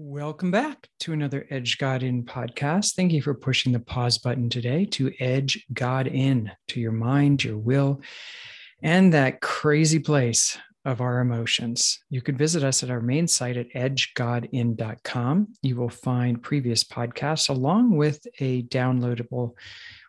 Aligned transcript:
Welcome 0.00 0.52
back 0.52 0.88
to 1.00 1.12
another 1.12 1.44
Edge 1.50 1.76
God 1.76 2.04
In 2.04 2.22
podcast. 2.22 2.94
Thank 2.94 3.10
you 3.10 3.20
for 3.20 3.34
pushing 3.34 3.72
the 3.72 3.80
pause 3.80 4.16
button 4.16 4.48
today 4.48 4.84
to 4.92 5.12
edge 5.18 5.66
God 5.72 6.06
in 6.06 6.52
to 6.68 6.78
your 6.78 6.92
mind, 6.92 7.42
your 7.42 7.58
will, 7.58 8.00
and 8.80 9.12
that 9.12 9.40
crazy 9.40 9.98
place 9.98 10.56
of 10.84 11.00
our 11.00 11.18
emotions. 11.18 11.98
You 12.10 12.20
can 12.20 12.36
visit 12.36 12.62
us 12.62 12.84
at 12.84 12.90
our 12.90 13.00
main 13.00 13.26
site 13.26 13.56
at 13.56 13.72
edgegodin.com. 13.72 15.48
You 15.62 15.74
will 15.74 15.88
find 15.88 16.40
previous 16.40 16.84
podcasts 16.84 17.48
along 17.48 17.96
with 17.96 18.24
a 18.38 18.62
downloadable 18.62 19.54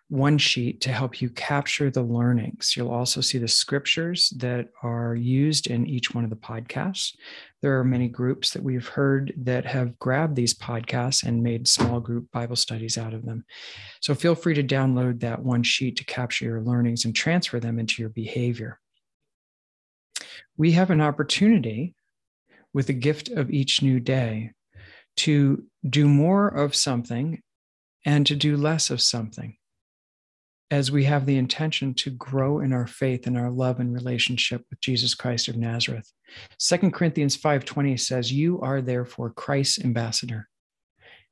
one 0.09 0.39
sheet 0.39 0.81
to 0.81 0.91
help 0.91 1.21
you 1.21 1.29
capture 1.29 1.91
the 1.91 2.01
learnings. 2.01 2.73
You'll 2.75 2.91
also 2.91 3.21
see 3.21 3.37
the 3.37 3.47
scriptures 3.47 4.33
that 4.37 4.69
are 4.81 5.13
used 5.13 5.67
in 5.67 5.85
each 5.85 6.15
one 6.15 6.23
of 6.23 6.31
the 6.31 6.35
podcasts. 6.35 7.15
There 7.61 7.77
are 7.79 7.83
many 7.83 8.07
groups 8.07 8.49
that 8.51 8.63
we've 8.63 8.87
heard 8.87 9.31
that 9.37 9.67
have 9.67 9.99
grabbed 9.99 10.35
these 10.35 10.55
podcasts 10.55 11.23
and 11.23 11.43
made 11.43 11.67
small 11.67 11.99
group 11.99 12.31
Bible 12.31 12.55
studies 12.55 12.97
out 12.97 13.13
of 13.13 13.23
them. 13.23 13.45
So 14.01 14.15
feel 14.15 14.33
free 14.33 14.55
to 14.55 14.63
download 14.63 15.19
that 15.19 15.43
one 15.43 15.61
sheet 15.61 15.97
to 15.97 16.05
capture 16.05 16.45
your 16.45 16.61
learnings 16.61 17.05
and 17.05 17.15
transfer 17.15 17.59
them 17.59 17.77
into 17.77 18.01
your 18.01 18.09
behavior. 18.09 18.79
We 20.57 20.71
have 20.71 20.89
an 20.89 21.01
opportunity 21.01 21.93
with 22.73 22.87
the 22.87 22.93
gift 22.93 23.29
of 23.29 23.51
each 23.51 23.83
new 23.83 23.99
day 23.99 24.53
to 25.17 25.65
do 25.87 26.07
more 26.07 26.47
of 26.47 26.75
something 26.75 27.43
and 28.05 28.25
to 28.25 28.35
do 28.35 28.57
less 28.57 28.89
of 28.89 29.01
something 29.01 29.55
as 30.71 30.91
we 30.91 31.03
have 31.03 31.25
the 31.25 31.37
intention 31.37 31.93
to 31.95 32.11
grow 32.11 32.59
in 32.59 32.73
our 32.73 32.85
faith 32.85 33.25
and 33.25 33.37
our 33.37 33.49
love 33.49 33.79
and 33.79 33.93
relationship 33.93 34.63
with 34.69 34.79
Jesus 34.81 35.15
Christ 35.15 35.47
of 35.47 35.57
Nazareth. 35.57 36.11
Second 36.59 36.93
Corinthians 36.93 37.35
5:20 37.35 37.97
says, 37.97 38.31
"You 38.31 38.61
are 38.61 38.81
therefore 38.81 39.31
Christ's 39.31 39.83
ambassador, 39.83 40.47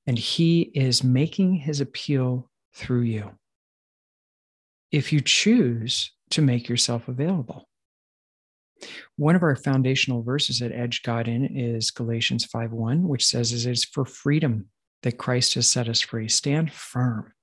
and 0.07 0.17
he 0.17 0.61
is 0.73 1.03
making 1.03 1.55
his 1.55 1.79
appeal 1.79 2.49
through 2.73 3.03
you." 3.03 3.37
If 4.91 5.13
you 5.13 5.21
choose 5.21 6.11
to 6.31 6.41
make 6.41 6.67
yourself 6.67 7.07
available. 7.07 7.69
One 9.15 9.35
of 9.35 9.43
our 9.43 9.55
foundational 9.55 10.23
verses 10.23 10.61
at 10.61 10.71
Edge 10.71 11.01
God 11.03 11.27
In 11.27 11.45
is 11.45 11.91
Galatians 11.91 12.45
5:1, 12.45 13.07
which 13.07 13.25
says 13.25 13.51
it 13.51 13.69
is 13.69 13.85
for 13.85 14.05
freedom 14.05 14.69
that 15.03 15.17
Christ 15.17 15.53
has 15.55 15.67
set 15.67 15.87
us 15.87 16.01
free. 16.01 16.27
Stand 16.27 16.71
firm 16.71 17.33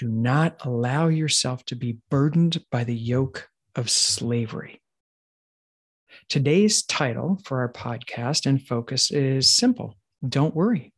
do 0.00 0.08
not 0.08 0.56
allow 0.64 1.08
yourself 1.08 1.62
to 1.66 1.76
be 1.76 1.98
burdened 2.08 2.64
by 2.72 2.84
the 2.84 2.96
yoke 2.96 3.50
of 3.76 3.90
slavery. 3.90 4.80
Today's 6.30 6.82
title 6.82 7.38
for 7.44 7.60
our 7.60 7.70
podcast 7.70 8.46
and 8.46 8.66
focus 8.66 9.10
is 9.10 9.54
simple 9.54 9.98
Don't 10.26 10.56
worry, 10.56 10.94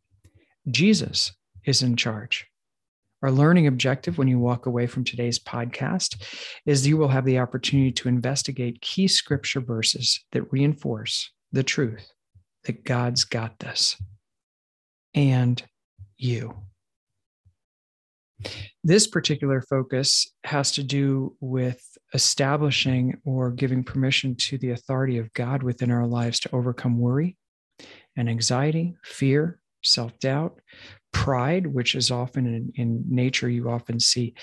Jesus 0.70 1.32
is 1.66 1.82
in 1.82 1.96
charge. 1.96 2.46
Our 3.22 3.32
learning 3.32 3.66
objective 3.66 4.18
when 4.18 4.28
you 4.28 4.38
walk 4.38 4.66
away 4.66 4.86
from 4.86 5.02
today's 5.02 5.40
podcast 5.40 6.22
is 6.64 6.86
you 6.86 6.96
will 6.96 7.08
have 7.08 7.24
the 7.24 7.40
opportunity 7.40 7.90
to 7.90 8.08
investigate 8.08 8.82
key 8.82 9.08
scripture 9.08 9.60
verses 9.60 10.24
that 10.30 10.52
reinforce 10.52 11.28
the 11.50 11.64
truth 11.64 12.12
that 12.64 12.84
God's 12.84 13.24
got 13.24 13.58
this 13.58 13.96
and 15.12 15.60
you. 16.16 16.54
This 18.84 19.06
particular 19.06 19.62
focus 19.62 20.32
has 20.44 20.72
to 20.72 20.82
do 20.82 21.36
with 21.40 21.82
establishing 22.14 23.20
or 23.24 23.50
giving 23.50 23.84
permission 23.84 24.34
to 24.36 24.58
the 24.58 24.70
authority 24.70 25.18
of 25.18 25.32
God 25.34 25.62
within 25.62 25.90
our 25.90 26.06
lives 26.06 26.40
to 26.40 26.54
overcome 26.54 26.98
worry 26.98 27.36
and 28.16 28.28
anxiety, 28.28 28.94
fear, 29.04 29.60
self 29.82 30.18
doubt, 30.18 30.60
pride, 31.12 31.66
which 31.66 31.94
is 31.94 32.10
often 32.10 32.46
in, 32.46 32.72
in, 32.74 33.04
nature, 33.08 33.48
you 33.48 33.70
often 33.70 34.00
see 34.00 34.34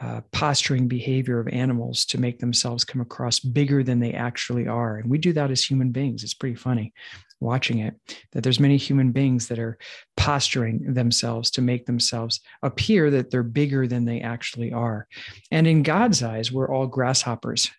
uh, 0.00 0.20
posturing 0.30 0.88
behavior 0.88 1.38
of 1.40 1.48
animals 1.48 2.04
to 2.04 2.20
make 2.20 2.38
themselves 2.38 2.84
come 2.84 3.00
across 3.00 3.40
bigger 3.40 3.82
than 3.82 3.98
they 3.98 4.12
actually 4.12 4.66
are. 4.66 4.98
And 4.98 5.10
we 5.10 5.18
do 5.18 5.32
that 5.32 5.50
as 5.50 5.64
human 5.64 5.90
beings. 5.90 6.22
It's 6.22 6.34
pretty 6.34 6.56
funny 6.56 6.92
watching 7.40 7.78
it 7.80 7.94
that 8.32 8.42
there's 8.42 8.60
many 8.60 8.76
human 8.76 9.12
beings 9.12 9.48
that 9.48 9.58
are 9.58 9.78
posturing 10.16 10.94
themselves 10.94 11.50
to 11.50 11.62
make 11.62 11.86
themselves 11.86 12.40
appear 12.62 13.10
that 13.10 13.30
they're 13.30 13.42
bigger 13.42 13.86
than 13.86 14.04
they 14.04 14.20
actually 14.20 14.72
are. 14.72 15.06
And 15.50 15.66
in 15.66 15.82
God's 15.82 16.22
eyes, 16.22 16.50
we're 16.50 16.72
all 16.72 16.86
grasshoppers. 16.86 17.70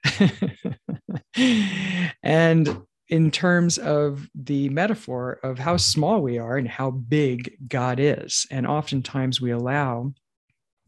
and 2.23 2.81
in 3.09 3.31
terms 3.31 3.77
of 3.77 4.27
the 4.35 4.69
metaphor 4.69 5.39
of 5.43 5.57
how 5.57 5.77
small 5.77 6.21
we 6.21 6.37
are 6.37 6.57
and 6.57 6.67
how 6.67 6.91
big 6.91 7.55
God 7.67 7.99
is. 7.99 8.45
And 8.51 8.67
oftentimes 8.67 9.39
we 9.39 9.51
allow 9.51 10.13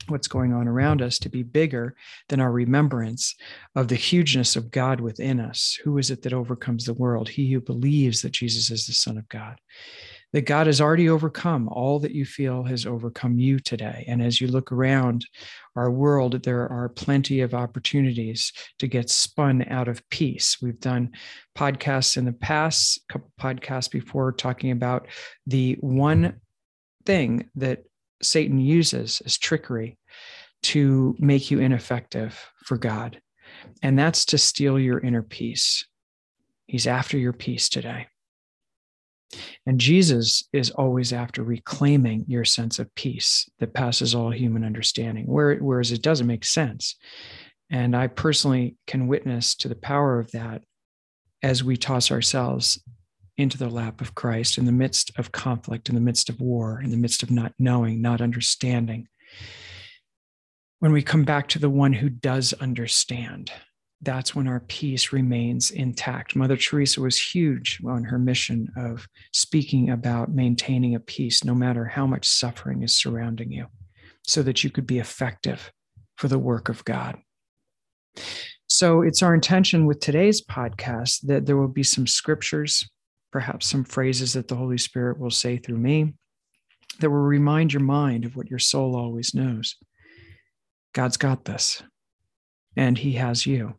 what's 0.10 0.28
going 0.28 0.54
on 0.54 0.68
around 0.68 1.02
us 1.02 1.20
to 1.20 1.30
be 1.30 1.44
bigger 1.44 1.96
than 2.28 2.40
our 2.40 2.52
remembrance 2.52 3.36
of 3.76 3.88
the 3.88 3.96
hugeness 3.96 4.56
of 4.56 4.72
God 4.72 5.00
within 5.00 5.40
us. 5.40 5.78
Who 5.84 5.98
is 5.98 6.12
it 6.12 6.22
that 6.24 6.34
overcomes 6.34 6.86
the 6.86 6.94
world? 6.94 7.30
He 7.30 7.52
who 7.52 7.62
believes 7.62 8.22
that 8.22 8.32
Jesus 8.32 8.72
is 8.72 8.86
the 8.86 8.94
Son 8.94 9.18
of 9.18 9.28
God. 9.30 9.60
That 10.32 10.42
God 10.42 10.68
has 10.68 10.80
already 10.80 11.10
overcome 11.10 11.68
all 11.70 11.98
that 12.00 12.12
you 12.12 12.24
feel 12.24 12.64
has 12.64 12.86
overcome 12.86 13.40
you 13.40 13.58
today. 13.58 14.06
And 14.08 14.22
as 14.22 14.40
you 14.40 14.48
look 14.48 14.72
around 14.72 15.26
our 15.76 15.90
world, 15.90 16.44
there 16.44 16.72
are 16.72 16.90
plenty 16.90 17.42
of 17.42 17.56
opportunities 17.56 18.54
to 18.78 18.88
get 18.88 19.10
spun 19.10 19.66
out 19.70 19.88
of 19.88 20.08
peace. 20.10 20.58
We've 20.62 20.80
done 20.80 21.14
podcasts 21.58 22.16
in 22.16 22.26
the 22.26 22.34
past, 22.34 23.02
a 23.10 23.14
couple 23.14 23.32
podcasts 23.42 23.90
before, 23.90 24.32
talking 24.32 24.70
about 24.70 25.08
the 25.48 25.78
one 25.82 26.40
thing 27.06 27.50
that 27.56 27.86
Satan 28.22 28.60
uses 28.60 29.22
as 29.26 29.38
trickery 29.38 29.98
to 30.64 31.16
make 31.20 31.52
you 31.52 31.60
ineffective 31.60 32.40
for 32.66 32.78
God. 32.78 33.22
And 33.82 33.98
that's 33.98 34.26
to 34.26 34.38
steal 34.38 34.80
your 34.80 35.00
inner 35.00 35.24
peace. 35.24 35.86
He's 36.68 36.88
after 36.88 37.18
your 37.18 37.34
peace 37.34 37.70
today. 37.70 38.08
And 39.66 39.80
Jesus 39.80 40.48
is 40.54 40.72
always 40.72 41.14
after 41.14 41.44
reclaiming 41.44 42.26
your 42.28 42.46
sense 42.46 42.80
of 42.80 42.94
peace 42.96 43.48
that 43.60 43.74
passes 43.74 44.16
all 44.16 44.32
human 44.32 44.64
understanding, 44.64 45.26
whereas 45.28 45.92
it 45.92 46.02
doesn't 46.02 46.28
make 46.28 46.46
sense. 46.46 46.96
And 47.70 47.96
I 47.96 48.08
personally 48.08 48.76
can 48.88 49.08
witness 49.08 49.56
to 49.58 49.68
the 49.68 49.76
power 49.76 50.20
of 50.20 50.32
that 50.32 50.64
as 51.44 51.64
we 51.64 51.78
toss 51.78 52.12
ourselves 52.12 52.84
into 53.38 53.58
the 53.58 53.70
lap 53.70 54.02
of 54.02 54.16
Christ 54.16 54.58
in 54.58 54.66
the 54.66 54.72
midst 54.72 55.12
of 55.18 55.32
conflict, 55.32 55.90
in 55.90 55.96
the 55.96 56.02
midst 56.02 56.30
of 56.30 56.42
war, 56.42 56.82
in 56.82 56.90
the 56.90 56.98
midst 56.98 57.24
of 57.24 57.32
not 57.32 57.54
knowing, 57.60 58.02
not 58.02 58.22
understanding. 58.22 59.08
When 60.80 60.92
we 60.92 61.02
come 61.02 61.24
back 61.24 61.48
to 61.50 61.60
the 61.60 61.70
one 61.70 61.94
who 61.94 62.10
does 62.10 62.54
understand, 62.54 63.52
that's 64.02 64.34
when 64.34 64.48
our 64.48 64.62
peace 64.62 65.12
remains 65.12 65.72
intact. 65.72 66.36
Mother 66.36 66.56
Teresa 66.56 67.02
was 67.02 67.22
huge 67.22 67.80
on 67.86 68.06
her 68.06 68.18
mission 68.18 68.70
of 68.78 69.06
speaking 69.34 69.90
about 69.90 70.32
maintaining 70.34 70.96
a 70.96 71.00
peace 71.00 71.44
no 71.44 71.54
matter 71.54 71.86
how 71.86 72.08
much 72.08 72.28
suffering 72.28 72.82
is 72.84 72.98
surrounding 72.98 73.52
you, 73.52 73.66
so 74.26 74.42
that 74.44 74.64
you 74.64 74.70
could 74.70 74.88
be 74.88 75.00
effective 75.00 75.72
for 76.16 76.30
the 76.30 76.40
work 76.40 76.70
of 76.70 76.86
God. 76.86 77.18
So 78.68 79.02
it's 79.02 79.22
our 79.22 79.34
intention 79.34 79.86
with 79.86 80.00
today's 80.00 80.46
podcast 80.46 81.28
that 81.28 81.46
there 81.46 81.58
will 81.58 81.68
be 81.68 81.84
some 81.84 82.08
scriptures 82.08 82.90
perhaps 83.32 83.68
some 83.68 83.84
phrases 83.84 84.34
that 84.34 84.48
the 84.48 84.56
Holy 84.56 84.78
Spirit 84.78 85.20
will 85.20 85.32
say 85.32 85.58
through 85.58 85.78
me 85.78 86.14
that 87.00 87.10
will 87.10 87.18
remind 87.18 87.74
your 87.74 87.84
mind 87.84 88.26
of 88.26 88.36
what 88.36 88.50
your 88.50 88.60
soul 88.60 88.96
always 88.96 89.34
knows. 89.34 89.76
God's 90.94 91.18
got 91.18 91.46
this, 91.46 91.84
and 92.76 92.98
He 92.98 93.14
has 93.14 93.46
you. 93.46 93.76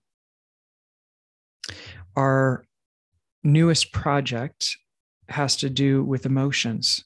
Our 2.17 2.65
newest 3.43 3.93
project 3.93 4.77
has 5.29 5.57
to 5.57 5.71
do 5.71 6.03
with 6.05 6.27
emotions 6.27 7.05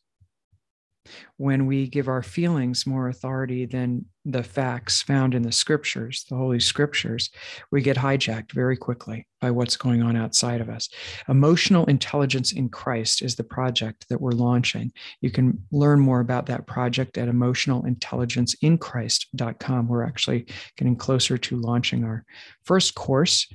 when 1.37 1.67
we 1.67 1.87
give 1.87 2.09
our 2.09 2.23
feelings 2.23 2.87
more 2.87 3.09
authority 3.09 3.67
than 3.67 4.07
the 4.25 4.43
facts 4.43 5.03
found 5.03 5.35
in 5.35 5.43
the 5.43 5.53
scriptures, 5.53 6.25
the 6.31 6.37
Holy 6.37 6.59
Scriptures, 6.59 7.29
we 7.71 7.83
get 7.83 7.97
hijacked 7.97 8.53
very 8.53 8.75
quickly 8.77 9.27
by 9.41 9.51
what's 9.51 9.77
going 9.77 10.03
on 10.03 10.17
outside 10.17 10.63
of 10.63 10.71
us. 10.71 10.89
Emotional 11.29 11.85
Intelligence 11.87 12.53
in 12.53 12.71
Christ 12.71 13.23
is 13.23 13.35
the 13.35 13.45
project 13.45 14.09
that 14.09 14.21
we're 14.21 14.31
launching. 14.31 14.93
You 15.21 15.31
can 15.31 15.63
learn 15.71 16.01
more 16.01 16.21
about 16.21 16.47
that 16.47 16.67
project 16.67 17.19
at 17.19 17.29
emotionalintelligenceinchrist.com. 17.29 19.89
We're 19.89 20.05
actually 20.05 20.47
getting 20.77 20.97
closer 20.97 21.37
to 21.37 21.61
launching 21.61 22.05
our 22.05 22.25
first 22.63 22.95
course 22.95 23.47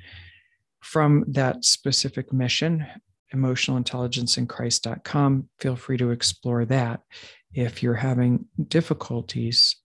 from 0.81 1.25
that 1.28 1.66
specific 1.66 2.31
mission 2.31 2.86
emotionalintelligenceinchrist.com. 3.34 5.50
Feel 5.60 5.75
free 5.75 5.98
to 5.98 6.12
explore 6.12 6.63
that 6.66 7.01
if 7.54 7.81
you're 7.81 7.96
having 7.96 8.46
difficulties 8.68 9.78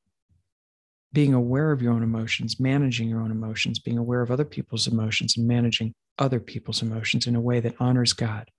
being 1.13 1.33
aware 1.33 1.71
of 1.71 1.81
your 1.81 1.93
own 1.93 2.03
emotions, 2.03 2.59
managing 2.59 3.09
your 3.09 3.21
own 3.21 3.31
emotions, 3.31 3.79
being 3.79 3.97
aware 3.97 4.21
of 4.21 4.33
other 4.33 4.45
people's 4.45 4.89
emotions, 4.89 5.37
and 5.37 5.47
managing 5.47 5.95
other 6.19 6.41
people's 6.41 6.83
emotions 6.83 7.27
in 7.27 7.37
a 7.37 7.41
way 7.41 7.61
that 7.61 7.77
honors 7.79 8.13
God 8.13 8.51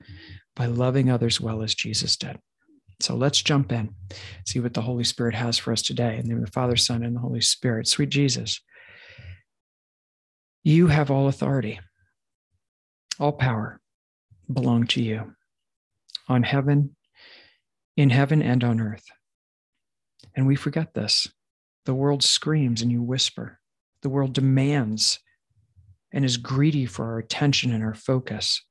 by 0.56 0.66
loving 0.66 1.10
others 1.10 1.42
well 1.42 1.62
as 1.62 1.76
Jesus 1.76 2.16
did. 2.16 2.40
So 3.02 3.14
let's 3.16 3.42
jump 3.42 3.74
in, 3.74 3.94
see 4.46 4.62
what 4.62 4.74
the 4.74 4.82
Holy 4.82 5.04
Spirit 5.04 5.36
has 5.36 5.58
for 5.58 5.74
us 5.74 5.82
today. 5.82 6.16
In 6.16 6.24
the 6.24 6.30
name 6.30 6.38
of 6.38 6.46
the 6.46 6.52
Father, 6.52 6.78
Son, 6.78 7.04
and 7.04 7.16
the 7.16 7.20
Holy 7.20 7.42
Spirit. 7.42 7.88
Sweet 7.88 8.10
Jesus, 8.10 8.62
you 10.64 10.88
have 10.88 11.12
all 11.12 11.28
authority, 11.28 11.80
all 13.20 13.34
power 13.34 13.82
belong 14.52 14.88
to 14.88 15.02
you 15.02 15.36
on 16.30 16.44
heaven, 16.44 16.96
in 17.98 18.10
heaven, 18.10 18.42
and 18.42 18.64
on 18.64 18.80
earth. 18.80 19.06
And 20.36 20.46
we 20.48 20.56
forget 20.56 20.94
this. 20.94 21.28
The 21.86 21.94
world 21.94 22.24
screams 22.24 22.82
and 22.82 22.92
you 22.92 23.02
whisper. 23.02 23.60
The 24.02 24.10
world 24.10 24.34
demands 24.34 25.20
and 26.12 26.26
is 26.26 26.38
greedy 26.38 26.86
for 26.86 27.06
our 27.06 27.20
attention 27.20 27.74
and 27.74 27.84
our 27.84 27.94
focus. 27.94 28.64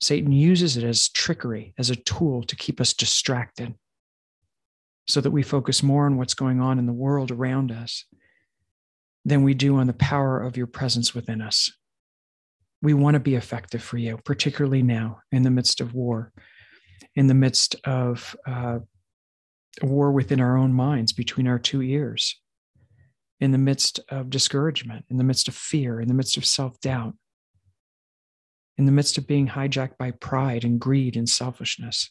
Satan 0.00 0.32
uses 0.32 0.76
it 0.76 0.84
as 0.84 1.08
trickery, 1.08 1.74
as 1.78 1.90
a 1.90 1.96
tool 1.96 2.42
to 2.44 2.56
keep 2.56 2.80
us 2.80 2.92
distracted 2.92 3.74
so 5.06 5.20
that 5.20 5.30
we 5.30 5.42
focus 5.42 5.82
more 5.82 6.06
on 6.06 6.16
what's 6.16 6.34
going 6.34 6.60
on 6.60 6.78
in 6.78 6.86
the 6.86 6.92
world 6.92 7.30
around 7.30 7.72
us 7.72 8.04
than 9.24 9.42
we 9.42 9.54
do 9.54 9.76
on 9.76 9.86
the 9.86 9.92
power 9.92 10.40
of 10.40 10.56
your 10.56 10.66
presence 10.66 11.14
within 11.14 11.40
us. 11.40 11.72
We 12.80 12.94
want 12.94 13.14
to 13.14 13.20
be 13.20 13.36
effective 13.36 13.82
for 13.82 13.98
you, 13.98 14.18
particularly 14.24 14.82
now 14.82 15.20
in 15.30 15.42
the 15.42 15.50
midst 15.50 15.80
of 15.80 15.94
war, 15.94 16.32
in 17.14 17.26
the 17.26 17.34
midst 17.34 17.76
of 17.84 18.36
uh, 18.46 18.78
war 19.82 20.12
within 20.12 20.40
our 20.40 20.56
own 20.56 20.72
minds, 20.72 21.12
between 21.12 21.48
our 21.48 21.58
two 21.58 21.82
ears, 21.82 22.40
in 23.40 23.50
the 23.50 23.58
midst 23.58 24.00
of 24.08 24.30
discouragement, 24.30 25.04
in 25.10 25.16
the 25.16 25.24
midst 25.24 25.48
of 25.48 25.54
fear, 25.54 26.00
in 26.00 26.08
the 26.08 26.14
midst 26.14 26.36
of 26.36 26.44
self 26.44 26.80
doubt 26.80 27.14
in 28.78 28.86
the 28.86 28.92
midst 28.92 29.18
of 29.18 29.26
being 29.26 29.48
hijacked 29.48 29.98
by 29.98 30.10
pride 30.10 30.64
and 30.64 30.80
greed 30.80 31.16
and 31.16 31.28
selfishness. 31.28 32.10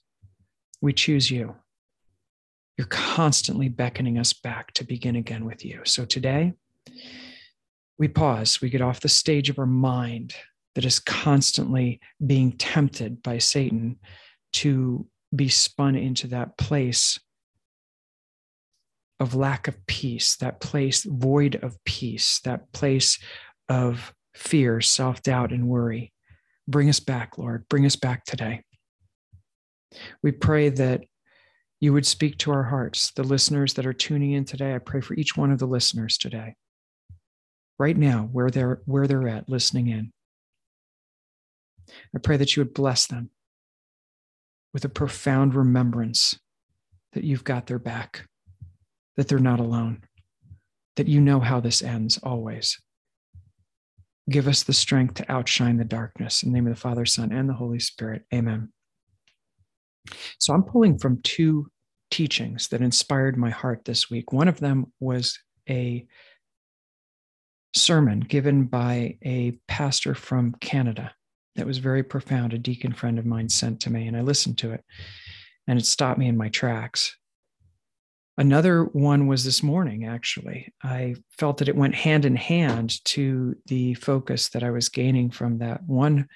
We 0.81 0.94
choose 0.94 1.29
you. 1.29 1.55
You're 2.77 2.87
constantly 2.87 3.69
beckoning 3.69 4.17
us 4.17 4.33
back 4.33 4.71
to 4.73 4.83
begin 4.83 5.15
again 5.15 5.45
with 5.45 5.65
you. 5.65 5.81
So 5.83 6.05
today, 6.05 6.53
we 7.97 8.07
pause, 8.07 8.61
we 8.61 8.69
get 8.69 8.81
off 8.81 9.01
the 9.01 9.09
stage 9.09 9.49
of 9.49 9.59
our 9.59 9.65
mind 9.65 10.33
that 10.75 10.85
is 10.85 10.99
constantly 10.99 11.99
being 12.25 12.53
tempted 12.53 13.21
by 13.21 13.37
Satan 13.37 13.97
to 14.53 15.07
be 15.36 15.50
spun 15.50 15.95
into 15.95 16.27
that 16.27 16.57
place 16.57 17.19
of 19.19 19.36
lack 19.36 19.68
of 19.68 19.86
peace, 19.86 20.36
that 20.38 20.59
place 20.59 21.03
void 21.03 21.56
of 21.62 21.77
peace, 21.86 22.39
that 22.42 22.71
place 22.74 23.19
of 23.69 24.13
fear, 24.33 24.81
self 24.81 25.21
doubt, 25.21 25.51
and 25.51 25.68
worry. 25.68 26.12
Bring 26.68 26.89
us 26.89 27.00
back, 27.00 27.38
Lord. 27.38 27.68
Bring 27.69 27.86
us 27.86 27.95
back 27.95 28.25
today. 28.25 28.63
We 30.24 30.31
pray 30.31 30.69
that 30.69 31.01
you 31.80 31.94
would 31.94 32.06
speak 32.06 32.38
to 32.39 32.51
our 32.51 32.63
hearts, 32.63 33.12
the 33.12 33.24
listeners 33.24 33.74
that 33.75 33.86
are 33.86 33.94
tuning 33.94 34.31
in 34.31 34.45
today. 34.45 34.74
I 34.74 34.80
pray 34.80 35.01
for 35.01 35.13
each 35.15 35.36
one 35.36 35.51
of 35.51 35.59
the 35.59 35.68
listeners 35.68 36.18
today, 36.18 36.56
right 37.77 37.97
now, 37.97 38.30
where 38.31 38.50
they're, 38.50 38.81
where 38.86 39.07
they're 39.07 39.27
at, 39.27 39.50
listening 39.50 39.88
in. 39.88 40.12
I 42.15 42.19
pray 42.19 42.38
that 42.38 42.56
you 42.56 42.62
would 42.62 42.74
bless 42.74 43.07
them 43.07 43.30
with 44.73 44.85
a 44.85 44.89
profound 44.89 45.56
remembrance 45.56 46.39
that 47.13 47.23
you've 47.23 47.44
got 47.44 47.68
their 47.68 47.79
back, 47.79 48.27
that 49.18 49.27
they're 49.27 49.39
not 49.39 49.59
alone, 49.59 50.01
that 50.95 51.07
you 51.07 51.19
know 51.19 51.39
how 51.39 51.59
this 51.59 51.81
ends 51.81 52.18
always. 52.23 52.79
Give 54.29 54.47
us 54.47 54.63
the 54.63 54.73
strength 54.73 55.15
to 55.15 55.31
outshine 55.31 55.77
the 55.77 55.83
darkness. 55.83 56.44
In 56.44 56.51
the 56.51 56.56
name 56.56 56.68
of 56.68 56.73
the 56.73 56.79
Father, 56.79 57.06
Son, 57.06 57.31
and 57.31 57.50
the 57.50 57.53
Holy 57.53 57.79
Spirit. 57.79 58.23
Amen. 58.33 58.71
So 60.39 60.53
I'm 60.53 60.63
pulling 60.63 60.97
from 61.00 61.21
two 61.21 61.68
teachings 62.09 62.68
that 62.69 62.81
inspired 62.81 63.38
my 63.38 63.50
heart 63.50 63.85
this 63.85 64.09
week. 64.09 64.31
One 64.31 64.47
of 64.47 64.59
them 64.59 64.91
was 65.00 65.39
a 65.69 66.06
sermon 67.73 68.19
given 68.19 68.65
by 68.65 69.18
a 69.23 69.57
pastor 69.68 70.13
from 70.13 70.53
Canada 70.59 71.13
that 71.56 71.65
was 71.65 71.80
very 71.80 72.03
profound. 72.03 72.53
A 72.53 72.57
deacon 72.57 72.94
friend 72.94 73.19
of 73.19 73.25
mine 73.25 73.50
sent 73.50 73.81
to 73.81 73.89
me, 73.89 74.07
and 74.07 74.15
I 74.15 74.21
listened 74.21 74.57
to 74.59 74.71
it, 74.71 74.83
and 75.68 75.77
it 75.77 75.86
stopped 75.86 76.19
me 76.19 76.27
in 76.27 76.38
my 76.38 76.50
tracks. 76.50 77.15
Another 78.38 78.86
one 78.86 79.27
was 79.27 79.44
this 79.44 79.62
morning, 79.62 80.06
actually. 80.06 80.74
I 80.81 81.15
felt 81.38 81.57
that 81.57 81.68
it 81.68 81.75
went 81.75 81.95
hand 81.95 82.25
in 82.25 82.36
hand 82.36 83.03
to 83.06 83.56
the 83.65 83.94
focus 83.95 84.50
that 84.50 84.63
I 84.63 84.71
was 84.71 84.89
gaining 84.89 85.30
from 85.30 85.59
that 85.59 85.83
one 85.83 86.27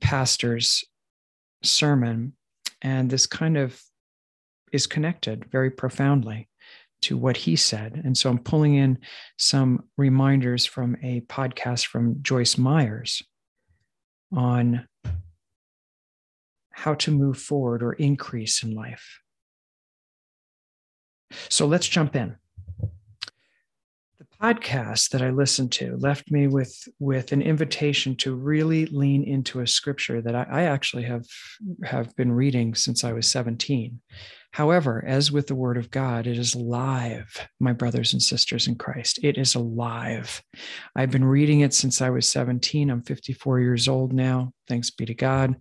pastor's 0.00 0.84
sermon. 1.62 2.34
And 2.82 3.10
this 3.10 3.26
kind 3.26 3.56
of 3.56 3.80
is 4.72 4.86
connected 4.86 5.46
very 5.50 5.70
profoundly 5.70 6.48
to 7.02 7.16
what 7.16 7.36
he 7.36 7.56
said. 7.56 8.00
And 8.04 8.16
so 8.16 8.30
I'm 8.30 8.38
pulling 8.38 8.74
in 8.74 8.98
some 9.38 9.84
reminders 9.96 10.66
from 10.66 10.96
a 11.02 11.22
podcast 11.22 11.86
from 11.86 12.22
Joyce 12.22 12.58
Myers 12.58 13.22
on 14.34 14.86
how 16.70 16.94
to 16.94 17.10
move 17.10 17.38
forward 17.38 17.82
or 17.82 17.94
increase 17.94 18.62
in 18.62 18.74
life. 18.74 19.20
So 21.48 21.66
let's 21.66 21.88
jump 21.88 22.14
in. 22.14 22.36
The 24.18 24.26
podcast 24.40 25.10
that 25.10 25.22
I 25.22 25.30
listened 25.30 25.72
to 25.72 25.96
left 25.96 26.30
me 26.30 26.46
with, 26.46 26.76
with 26.98 27.32
an 27.32 27.42
invitation 27.42 28.14
to 28.16 28.34
really 28.34 28.86
lean 28.86 29.24
into 29.24 29.60
a 29.60 29.66
scripture 29.66 30.20
that 30.20 30.34
I, 30.34 30.46
I 30.50 30.62
actually 30.64 31.04
have, 31.04 31.24
have 31.84 32.14
been 32.16 32.30
reading 32.30 32.74
since 32.74 33.04
I 33.04 33.12
was 33.12 33.28
17. 33.28 34.00
However, 34.56 35.04
as 35.06 35.30
with 35.30 35.48
the 35.48 35.54
word 35.54 35.76
of 35.76 35.90
God, 35.90 36.26
it 36.26 36.38
is 36.38 36.54
alive, 36.54 37.46
my 37.60 37.74
brothers 37.74 38.14
and 38.14 38.22
sisters 38.22 38.66
in 38.66 38.76
Christ. 38.76 39.18
It 39.22 39.36
is 39.36 39.54
alive. 39.54 40.42
I've 40.96 41.10
been 41.10 41.26
reading 41.26 41.60
it 41.60 41.74
since 41.74 42.00
I 42.00 42.08
was 42.08 42.26
17. 42.26 42.88
I'm 42.88 43.02
54 43.02 43.60
years 43.60 43.86
old 43.86 44.14
now. 44.14 44.54
Thanks 44.66 44.88
be 44.88 45.04
to 45.04 45.14
God. 45.14 45.56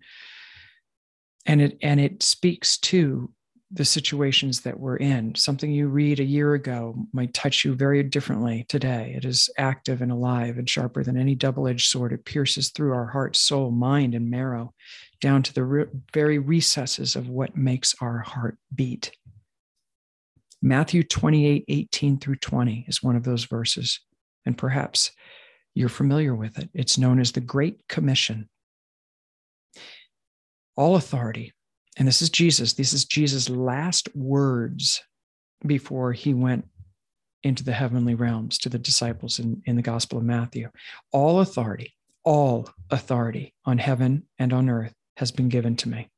And 1.46 1.62
it 1.62 1.78
and 1.82 2.00
it 2.00 2.24
speaks 2.24 2.78
to 2.78 3.34
the 3.72 3.86
situations 3.86 4.62
that 4.62 4.80
we're 4.80 4.98
in. 4.98 5.34
Something 5.36 5.72
you 5.72 5.88
read 5.88 6.20
a 6.20 6.24
year 6.24 6.54
ago 6.54 6.96
might 7.12 7.34
touch 7.34 7.66
you 7.66 7.74
very 7.74 8.04
differently 8.04 8.66
today. 8.70 9.14
It 9.18 9.26
is 9.26 9.50
active 9.58 10.02
and 10.02 10.12
alive 10.12 10.58
and 10.58 10.70
sharper 10.70 11.04
than 11.04 11.18
any 11.18 11.34
double 11.36 11.68
edged 11.68 11.88
sword. 11.88 12.14
It 12.14 12.26
pierces 12.26 12.70
through 12.70 12.94
our 12.94 13.08
heart, 13.08 13.36
soul, 13.36 13.72
mind, 13.72 14.14
and 14.14 14.30
marrow 14.30 14.74
down 15.20 15.42
to 15.44 15.54
the 15.54 15.64
re- 15.64 15.86
very 16.14 16.38
recesses 16.38 17.16
of 17.16 17.28
what 17.28 17.58
makes 17.58 17.96
our 18.02 18.20
heart 18.20 18.58
beat. 18.74 19.12
Matthew 20.62 21.04
28 21.04 21.66
18 21.68 22.20
through 22.20 22.38
20 22.38 22.86
is 22.88 23.02
one 23.02 23.16
of 23.16 23.24
those 23.24 23.46
verses. 23.46 24.00
And 24.46 24.58
perhaps 24.58 25.12
you're 25.74 25.90
familiar 25.90 26.36
with 26.36 26.60
it. 26.60 26.70
It's 26.74 26.98
known 26.98 27.20
as 27.20 27.32
the 27.32 27.42
Great 27.42 27.88
Commission. 27.88 28.48
All 30.78 30.96
authority 30.96 31.54
and 31.96 32.08
this 32.08 32.22
is 32.22 32.30
Jesus. 32.30 32.74
This 32.74 32.94
is 32.94 33.06
Jesus' 33.06 33.50
last 33.50 34.14
words 34.16 35.02
before 35.66 36.14
he 36.14 36.34
went 36.34 36.68
into 37.44 37.64
the 37.64 37.74
heavenly 37.74 38.16
realms 38.16 38.58
to 38.60 38.70
the 38.70 38.80
disciples 38.80 39.40
in, 39.40 39.62
in 39.66 39.76
the 39.76 39.82
Gospel 39.82 40.18
of 40.18 40.24
Matthew. 40.24 40.70
All 41.12 41.40
authority, 41.40 41.94
all 42.24 42.68
authority 42.90 43.54
on 43.66 43.78
heaven 43.78 44.24
and 44.40 44.52
on 44.52 44.70
earth 44.70 44.94
has 45.18 45.32
been 45.32 45.48
given 45.48 45.76
to 45.78 45.90
me. 45.90 46.10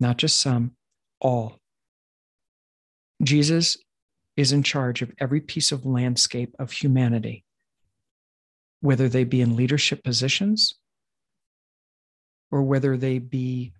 Not 0.00 0.18
just 0.18 0.38
some, 0.38 0.72
all. 1.20 1.58
Jesus 3.22 3.78
is 4.36 4.52
in 4.52 4.62
charge 4.62 5.02
of 5.02 5.12
every 5.18 5.40
piece 5.40 5.72
of 5.72 5.86
landscape 5.86 6.54
of 6.58 6.72
humanity, 6.72 7.44
whether 8.80 9.08
they 9.08 9.24
be 9.24 9.40
in 9.40 9.56
leadership 9.56 10.02
positions 10.02 10.74
or 12.50 12.62
whether 12.62 12.96
they 12.96 13.18
be 13.18 13.72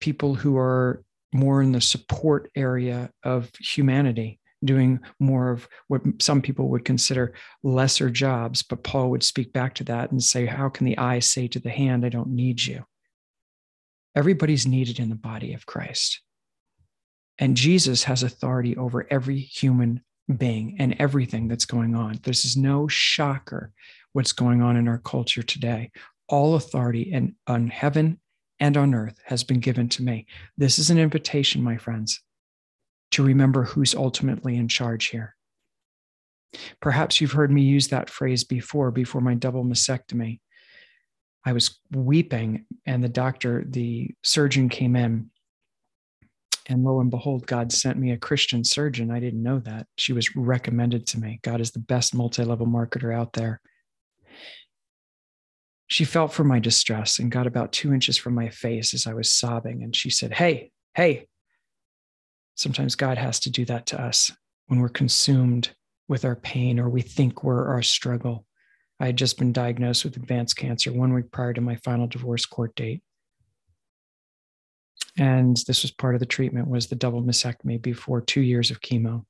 people 0.00 0.34
who 0.34 0.56
are 0.56 1.02
more 1.32 1.62
in 1.62 1.72
the 1.72 1.80
support 1.80 2.50
area 2.54 3.10
of 3.22 3.50
humanity, 3.58 4.38
doing 4.64 5.00
more 5.18 5.50
of 5.50 5.68
what 5.88 6.02
some 6.20 6.40
people 6.40 6.68
would 6.68 6.84
consider 6.84 7.34
lesser 7.62 8.08
jobs. 8.08 8.62
But 8.62 8.84
Paul 8.84 9.10
would 9.10 9.22
speak 9.22 9.52
back 9.52 9.74
to 9.74 9.84
that 9.84 10.12
and 10.12 10.22
say, 10.22 10.46
How 10.46 10.68
can 10.68 10.86
the 10.86 10.96
eye 10.96 11.18
say 11.18 11.48
to 11.48 11.58
the 11.58 11.70
hand, 11.70 12.06
I 12.06 12.08
don't 12.08 12.30
need 12.30 12.64
you? 12.64 12.84
Everybody's 14.14 14.66
needed 14.66 15.00
in 15.00 15.08
the 15.08 15.16
body 15.16 15.54
of 15.54 15.66
Christ. 15.66 16.20
And 17.38 17.56
Jesus 17.56 18.04
has 18.04 18.22
authority 18.22 18.76
over 18.76 19.06
every 19.10 19.40
human 19.40 20.02
being 20.34 20.76
and 20.78 20.94
everything 21.00 21.48
that's 21.48 21.64
going 21.64 21.94
on. 21.94 22.20
This 22.22 22.44
is 22.44 22.56
no 22.56 22.86
shocker 22.86 23.72
what's 24.12 24.32
going 24.32 24.62
on 24.62 24.76
in 24.76 24.86
our 24.86 24.98
culture 24.98 25.42
today. 25.42 25.90
All 26.28 26.54
authority 26.54 27.02
in, 27.02 27.34
on 27.46 27.68
heaven 27.68 28.20
and 28.64 28.78
on 28.78 28.94
earth 28.94 29.20
has 29.26 29.44
been 29.44 29.60
given 29.60 29.90
to 29.90 30.02
me. 30.02 30.26
This 30.56 30.78
is 30.78 30.88
an 30.88 30.98
invitation, 30.98 31.62
my 31.62 31.76
friends, 31.76 32.22
to 33.10 33.22
remember 33.22 33.64
who's 33.64 33.94
ultimately 33.94 34.56
in 34.56 34.68
charge 34.68 35.08
here. 35.08 35.36
Perhaps 36.80 37.20
you've 37.20 37.32
heard 37.32 37.50
me 37.50 37.60
use 37.60 37.88
that 37.88 38.08
phrase 38.08 38.42
before, 38.42 38.90
before 38.90 39.20
my 39.20 39.34
double 39.34 39.64
mastectomy. 39.64 40.40
I 41.44 41.52
was 41.52 41.78
weeping, 41.90 42.64
and 42.86 43.04
the 43.04 43.08
doctor, 43.10 43.64
the 43.68 44.14
surgeon 44.22 44.70
came 44.70 44.96
in 44.96 45.30
And 46.66 46.84
lo 46.84 47.00
and 47.00 47.10
behold, 47.10 47.46
God 47.46 47.72
sent 47.72 47.98
me 47.98 48.12
a 48.12 48.16
Christian 48.16 48.64
surgeon. 48.64 49.10
I 49.10 49.20
didn't 49.20 49.42
know 49.42 49.58
that. 49.60 49.86
She 49.98 50.12
was 50.12 50.34
recommended 50.34 51.06
to 51.08 51.20
me. 51.20 51.40
God 51.42 51.60
is 51.60 51.72
the 51.72 51.78
best 51.80 52.14
multi 52.14 52.42
level 52.44 52.66
marketer 52.66 53.14
out 53.14 53.34
there. 53.34 53.60
She 55.94 56.04
felt 56.04 56.32
for 56.32 56.42
my 56.42 56.58
distress 56.58 57.20
and 57.20 57.30
got 57.30 57.46
about 57.46 57.70
two 57.70 57.94
inches 57.94 58.18
from 58.18 58.34
my 58.34 58.48
face 58.48 58.94
as 58.94 59.06
I 59.06 59.14
was 59.14 59.30
sobbing. 59.30 59.84
And 59.84 59.94
she 59.94 60.10
said, 60.10 60.32
Hey, 60.32 60.72
hey. 60.94 61.28
Sometimes 62.56 62.96
God 62.96 63.16
has 63.16 63.38
to 63.38 63.50
do 63.50 63.64
that 63.66 63.86
to 63.86 64.02
us 64.02 64.32
when 64.66 64.80
we're 64.80 64.88
consumed 64.88 65.70
with 66.08 66.24
our 66.24 66.34
pain 66.34 66.80
or 66.80 66.88
we 66.88 67.00
think 67.00 67.44
we're 67.44 67.68
our 67.68 67.80
struggle. 67.80 68.44
I 68.98 69.06
had 69.06 69.16
just 69.16 69.38
been 69.38 69.52
diagnosed 69.52 70.02
with 70.04 70.16
advanced 70.16 70.56
cancer 70.56 70.92
one 70.92 71.14
week 71.14 71.30
prior 71.30 71.52
to 71.52 71.60
my 71.60 71.76
final 71.76 72.08
divorce 72.08 72.44
court 72.44 72.74
date 72.74 73.00
and 75.16 75.56
this 75.68 75.82
was 75.82 75.92
part 75.92 76.16
of 76.16 76.20
the 76.20 76.26
treatment 76.26 76.66
was 76.66 76.88
the 76.88 76.96
double 76.96 77.22
mastectomy 77.22 77.80
before 77.80 78.20
two 78.20 78.40
years 78.40 78.72
of 78.72 78.80
chemo 78.80 79.24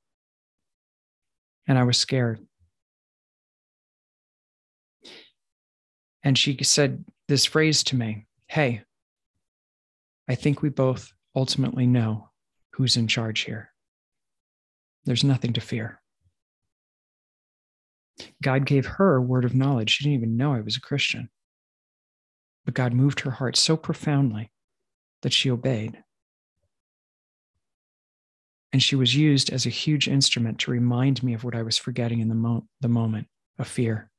and 1.67 1.77
i 1.77 1.83
was 1.83 1.97
scared 1.97 2.39
and 6.25 6.37
she 6.37 6.61
said 6.63 7.05
this 7.29 7.45
phrase 7.45 7.83
to 7.83 7.95
me 7.95 8.25
hey 8.47 8.81
i 10.27 10.35
think 10.35 10.61
we 10.61 10.69
both 10.69 11.13
ultimately 11.35 11.85
know 11.85 12.29
who's 12.75 12.97
in 12.97 13.07
charge 13.07 13.41
here. 13.41 13.71
There's 15.05 15.23
nothing 15.23 15.53
to 15.53 15.61
fear. 15.61 16.01
God 18.41 18.65
gave 18.65 18.85
her 18.85 19.15
a 19.15 19.21
word 19.21 19.45
of 19.45 19.53
knowledge. 19.53 19.91
She 19.91 20.03
didn't 20.03 20.17
even 20.17 20.37
know 20.37 20.53
i 20.53 20.61
was 20.61 20.77
a 20.77 20.81
christian. 20.81 21.29
But 22.65 22.73
god 22.73 22.93
moved 22.93 23.21
her 23.21 23.31
heart 23.31 23.55
so 23.55 23.77
profoundly 23.77 24.51
that 25.21 25.33
she 25.33 25.51
obeyed. 25.51 26.01
And 28.73 28.83
she 28.83 28.95
was 28.97 29.15
used 29.15 29.51
as 29.51 29.65
a 29.65 29.69
huge 29.69 30.09
instrument 30.09 30.59
to 30.59 30.71
remind 30.71 31.23
me 31.23 31.33
of 31.33 31.45
what 31.45 31.55
I 31.55 31.61
was 31.61 31.77
forgetting 31.77 32.19
in 32.19 32.27
the, 32.27 32.35
mo- 32.35 32.67
the 32.81 32.89
moment 32.89 33.27
of 33.57 33.69
fear. 33.69 34.11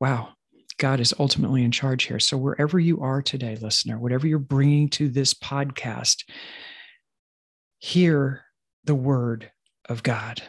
Wow, 0.00 0.30
God 0.78 1.00
is 1.00 1.14
ultimately 1.18 1.64
in 1.64 1.70
charge 1.70 2.04
here. 2.04 2.20
So, 2.20 2.36
wherever 2.36 2.78
you 2.78 3.00
are 3.00 3.22
today, 3.22 3.56
listener, 3.56 3.98
whatever 3.98 4.26
you're 4.26 4.38
bringing 4.38 4.88
to 4.90 5.08
this 5.08 5.32
podcast, 5.32 6.24
hear 7.78 8.44
the 8.84 8.94
word 8.94 9.50
of 9.88 10.02
God. 10.02 10.42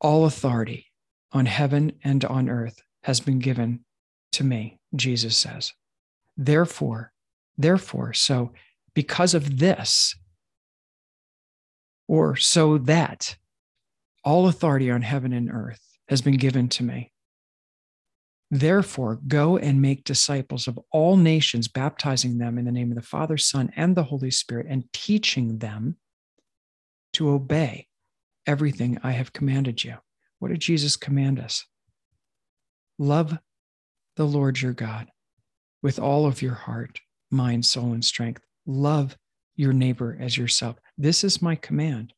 All 0.00 0.24
authority 0.26 0.86
on 1.32 1.46
heaven 1.46 1.92
and 2.02 2.24
on 2.24 2.48
earth 2.48 2.80
has 3.02 3.20
been 3.20 3.38
given 3.38 3.84
to 4.32 4.44
me, 4.44 4.78
Jesus 4.94 5.36
says. 5.36 5.72
Therefore, 6.36 7.12
therefore, 7.56 8.12
so 8.12 8.52
because 8.94 9.34
of 9.34 9.58
this, 9.58 10.14
or 12.08 12.36
so 12.36 12.78
that 12.78 13.36
all 14.24 14.48
authority 14.48 14.90
on 14.90 15.02
heaven 15.02 15.32
and 15.32 15.50
earth 15.50 15.80
has 16.08 16.22
been 16.22 16.36
given 16.36 16.68
to 16.68 16.82
me. 16.82 17.12
Therefore, 18.50 19.18
go 19.28 19.58
and 19.58 19.82
make 19.82 20.04
disciples 20.04 20.66
of 20.66 20.78
all 20.90 21.16
nations, 21.16 21.68
baptizing 21.68 22.38
them 22.38 22.56
in 22.58 22.64
the 22.64 22.72
name 22.72 22.90
of 22.90 22.96
the 22.96 23.02
Father, 23.02 23.36
Son, 23.36 23.70
and 23.76 23.94
the 23.94 24.04
Holy 24.04 24.30
Spirit, 24.30 24.66
and 24.68 24.90
teaching 24.92 25.58
them 25.58 25.96
to 27.12 27.30
obey 27.30 27.88
everything 28.46 28.98
I 29.02 29.12
have 29.12 29.32
commanded 29.32 29.84
you. 29.84 29.96
What 30.38 30.48
did 30.48 30.60
Jesus 30.60 30.96
command 30.96 31.38
us? 31.38 31.66
Love 32.98 33.38
the 34.16 34.26
Lord 34.26 34.60
your 34.60 34.72
God 34.72 35.08
with 35.82 35.98
all 35.98 36.26
of 36.26 36.40
your 36.40 36.54
heart, 36.54 37.00
mind, 37.30 37.66
soul, 37.66 37.92
and 37.92 38.04
strength 38.04 38.42
love 38.68 39.16
your 39.56 39.72
neighbor 39.72 40.16
as 40.20 40.36
yourself. 40.36 40.76
This 40.96 41.24
is 41.24 41.42
my 41.42 41.56
command. 41.56 42.12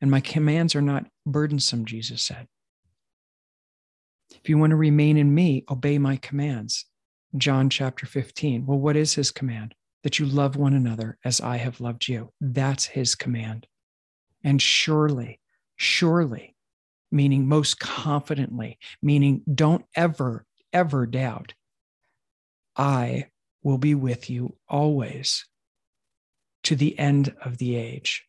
And 0.00 0.10
my 0.10 0.20
commands 0.20 0.74
are 0.74 0.82
not 0.82 1.06
burdensome, 1.24 1.86
Jesus 1.86 2.20
said. 2.20 2.46
If 4.42 4.48
you 4.48 4.58
want 4.58 4.70
to 4.70 4.76
remain 4.76 5.16
in 5.16 5.34
me, 5.34 5.64
obey 5.70 5.98
my 5.98 6.16
commands. 6.16 6.86
John 7.36 7.70
chapter 7.70 8.06
15. 8.06 8.66
Well, 8.66 8.78
what 8.78 8.96
is 8.96 9.14
his 9.14 9.30
command? 9.30 9.74
That 10.02 10.18
you 10.18 10.26
love 10.26 10.56
one 10.56 10.74
another 10.74 11.18
as 11.24 11.40
I 11.40 11.56
have 11.56 11.80
loved 11.80 12.08
you. 12.08 12.32
That's 12.40 12.84
his 12.84 13.14
command. 13.14 13.66
And 14.42 14.60
surely, 14.60 15.40
surely, 15.76 16.54
meaning 17.10 17.48
most 17.48 17.80
confidently, 17.80 18.78
meaning 19.02 19.42
don't 19.52 19.84
ever, 19.94 20.44
ever 20.72 21.06
doubt, 21.06 21.54
I 22.76 23.28
will 23.62 23.78
be 23.78 23.94
with 23.94 24.28
you 24.28 24.56
always 24.68 25.46
to 26.64 26.76
the 26.76 26.98
end 26.98 27.34
of 27.42 27.58
the 27.58 27.76
age. 27.76 28.24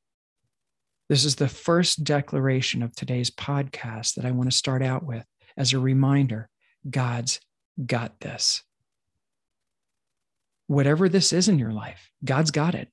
This 1.10 1.26
is 1.26 1.36
the 1.36 1.48
first 1.48 2.04
declaration 2.04 2.82
of 2.82 2.96
today's 2.96 3.30
podcast 3.30 4.16
that 4.16 4.26
I 4.26 4.32
want 4.32 4.50
to 4.50 4.58
start 4.58 4.82
out 4.82 5.04
with 5.04 5.26
as 5.58 5.74
a 5.74 5.80
reminder 5.80 6.50
God's 6.90 7.40
got 7.84 8.20
this. 8.20 8.64
Whatever 10.68 11.10
this 11.10 11.32
is 11.34 11.48
in 11.48 11.60
your 11.60 11.72
life, 11.72 12.10
God's 12.24 12.52
got 12.52 12.76
it. 12.76 12.90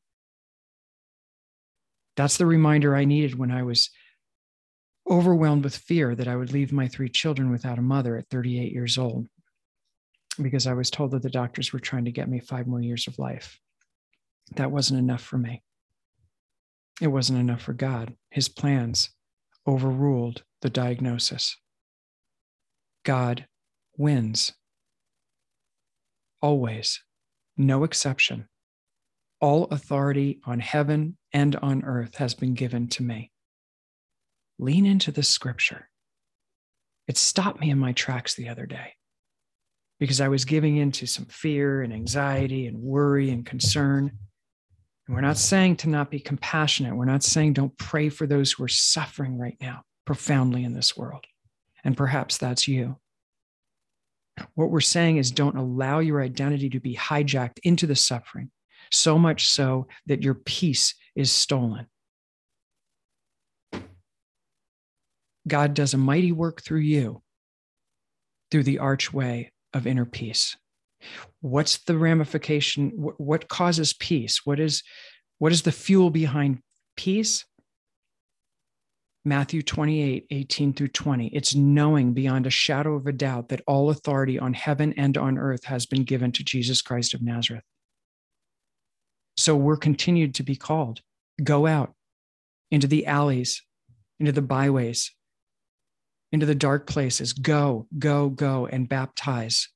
That's 2.17 2.37
the 2.37 2.47
reminder 2.47 2.95
I 2.95 3.05
needed 3.05 3.39
when 3.39 3.51
I 3.51 3.63
was 3.63 3.91
overwhelmed 5.11 5.65
with 5.65 5.77
fear 5.77 6.15
that 6.15 6.29
I 6.29 6.37
would 6.37 6.53
leave 6.53 6.73
my 6.73 6.89
three 6.89 7.09
children 7.09 7.51
without 7.51 7.79
a 7.79 7.83
mother 7.83 8.17
at 8.17 8.29
38 8.29 8.73
years 8.73 8.99
old 8.99 9.27
because 10.41 10.67
I 10.67 10.75
was 10.75 10.91
told 10.91 11.11
that 11.13 11.23
the 11.23 11.31
doctors 11.31 11.73
were 11.73 11.81
trying 11.81 12.05
to 12.05 12.13
get 12.13 12.29
me 12.29 12.41
five 12.41 12.67
more 12.67 12.81
years 12.81 13.07
of 13.09 13.19
life. 13.19 13.59
That 14.57 14.71
wasn't 14.71 15.01
enough 15.01 15.23
for 15.23 15.39
me. 15.39 15.63
It 17.01 17.09
wasn't 17.09 17.41
enough 17.41 17.63
for 17.63 17.73
God. 17.73 18.15
His 18.31 18.49
plans 18.49 19.11
overruled 19.67 20.43
the 20.61 20.71
diagnosis. 20.71 21.57
God 23.05 23.47
wins. 23.97 24.53
Always, 26.41 27.03
no 27.57 27.85
exception. 27.85 28.49
All 29.41 29.65
authority 29.65 30.41
on 30.45 30.61
heaven 30.61 31.17
and 31.33 31.57
on 31.57 31.85
earth 31.85 32.17
has 32.17 32.35
been 32.35 32.55
given 32.55 32.89
to 32.89 33.03
me. 33.03 33.33
Lean 34.59 34.87
into 34.87 35.11
the 35.11 35.23
scripture. 35.23 35.89
It 37.09 37.17
stopped 37.17 37.61
me 37.61 37.71
in 37.71 37.79
my 37.79 37.93
tracks 37.93 38.35
the 38.35 38.49
other 38.49 38.67
day 38.67 38.95
because 39.99 40.21
I 40.21 40.29
was 40.29 40.45
giving 40.45 40.77
in 40.77 40.93
to 40.93 41.07
some 41.07 41.27
fear 41.27 41.83
and 41.83 41.93
anxiety 41.93 42.67
and 42.67 42.79
worry 42.79 43.31
and 43.31 43.45
concern. 43.45 44.13
And 45.07 45.15
we're 45.15 45.21
not 45.21 45.39
saying 45.39 45.77
to 45.79 45.89
not 45.89 46.11
be 46.11 46.21
compassionate. 46.21 46.95
We're 46.95 47.05
not 47.05 47.25
saying 47.25 47.55
don't 47.55 47.77
pray 47.79 48.09
for 48.09 48.27
those 48.27 48.53
who 48.53 48.65
are 48.65 48.69
suffering 48.69 49.39
right 49.39 49.57
now 49.61 49.83
profoundly 50.05 50.65
in 50.65 50.75
this 50.75 50.97
world. 50.97 51.25
And 51.85 51.97
perhaps 51.97 52.39
that's 52.39 52.69
you. 52.69 52.97
What 54.55 54.71
we're 54.71 54.81
saying 54.81 55.19
is 55.19 55.31
don't 55.31 55.57
allow 55.57 55.99
your 55.99 56.23
identity 56.23 56.71
to 56.71 56.81
be 56.81 56.95
hijacked 56.95 57.59
into 57.65 57.87
the 57.87 57.97
suffering, 57.97 58.51
so 58.91 59.19
much 59.19 59.49
so 59.49 59.89
that 60.07 60.23
your 60.23 60.35
peace 60.35 60.95
is 61.15 61.31
stolen. 61.31 61.87
God 65.47 65.75
does 65.75 65.93
a 65.93 65.99
mighty 65.99 66.33
work 66.33 66.63
through 66.63 66.81
you 66.81 67.23
through 68.51 68.63
the 68.63 68.79
archway 68.79 69.51
of 69.75 69.87
inner 69.87 70.05
peace 70.05 70.57
what's 71.41 71.79
the 71.79 71.97
ramification 71.97 72.91
what 72.97 73.49
causes 73.49 73.93
peace 73.95 74.45
what 74.45 74.61
is 74.61 74.83
what 75.39 75.53
is 75.53 75.63
the 75.63 75.73
fuel 75.73 76.11
behind 76.11 76.59
peace 76.97 77.45
matthew 79.25 79.63
28 79.63 80.27
18 80.31 80.73
through 80.73 80.89
20 80.89 81.29
it's 81.29 81.55
knowing 81.55 82.13
beyond 82.13 82.47
a 82.47 82.51
shadow 82.51 82.95
of 82.95 83.07
a 83.07 83.13
doubt 83.13 83.49
that 83.49 83.63
all 83.67 83.91
authority 83.91 84.39
on 84.39 84.53
heaven 84.53 84.93
and 84.97 85.17
on 85.17 85.39
earth 85.39 85.65
has 85.65 85.87
been 85.87 86.05
given 86.05 86.33
to 86.33 86.45
jesus 86.45 86.83
christ 86.83 87.15
of 87.15 87.23
nazareth. 87.23 87.65
So 89.37 89.57
we're 89.57 89.79
continued 89.79 90.35
to 90.37 90.43
be 90.43 90.57
called. 90.57 91.01
Go 91.43 91.67
out 91.67 91.95
into 92.71 92.87
the 92.87 93.07
alleys 93.07 93.63
into 94.19 94.33
the 94.33 94.43
byways 94.43 95.11
into 96.31 96.47
the 96.47 96.55
dark 96.55 96.87
places. 96.87 97.33
Go 97.33 97.87
go 97.99 98.31
go 98.31 98.67
and 98.67 98.89
baptize. 98.89 99.69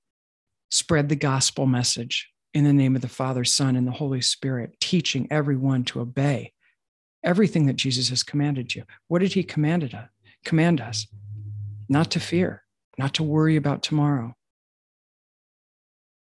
Spread 0.71 1.09
the 1.09 1.17
gospel 1.17 1.67
message 1.67 2.29
in 2.55 2.65
the 2.65 2.73
name 2.73 2.97
of 2.97 3.03
the 3.03 3.09
Father, 3.09 3.45
Son, 3.45 3.77
and 3.77 3.87
the 3.87 3.93
Holy 3.93 4.21
Spirit, 4.21 4.77
teaching 4.81 5.29
everyone 5.31 5.85
to 5.85 6.01
obey 6.01 6.53
everything 7.27 7.67
that 7.67 7.77
Jesus 7.77 8.09
has 8.09 8.23
commanded 8.23 8.75
you. 8.75 8.85
What 9.09 9.19
did 9.19 9.35
he 9.35 9.43
commanded 9.43 9.93
us? 9.93 10.09
Command 10.45 10.81
us 10.81 11.07
not 11.89 12.11
to 12.13 12.21
fear, 12.21 12.63
not 12.97 13.13
to 13.15 13.23
worry 13.23 13.57
about 13.57 13.83
tomorrow. 13.83 14.35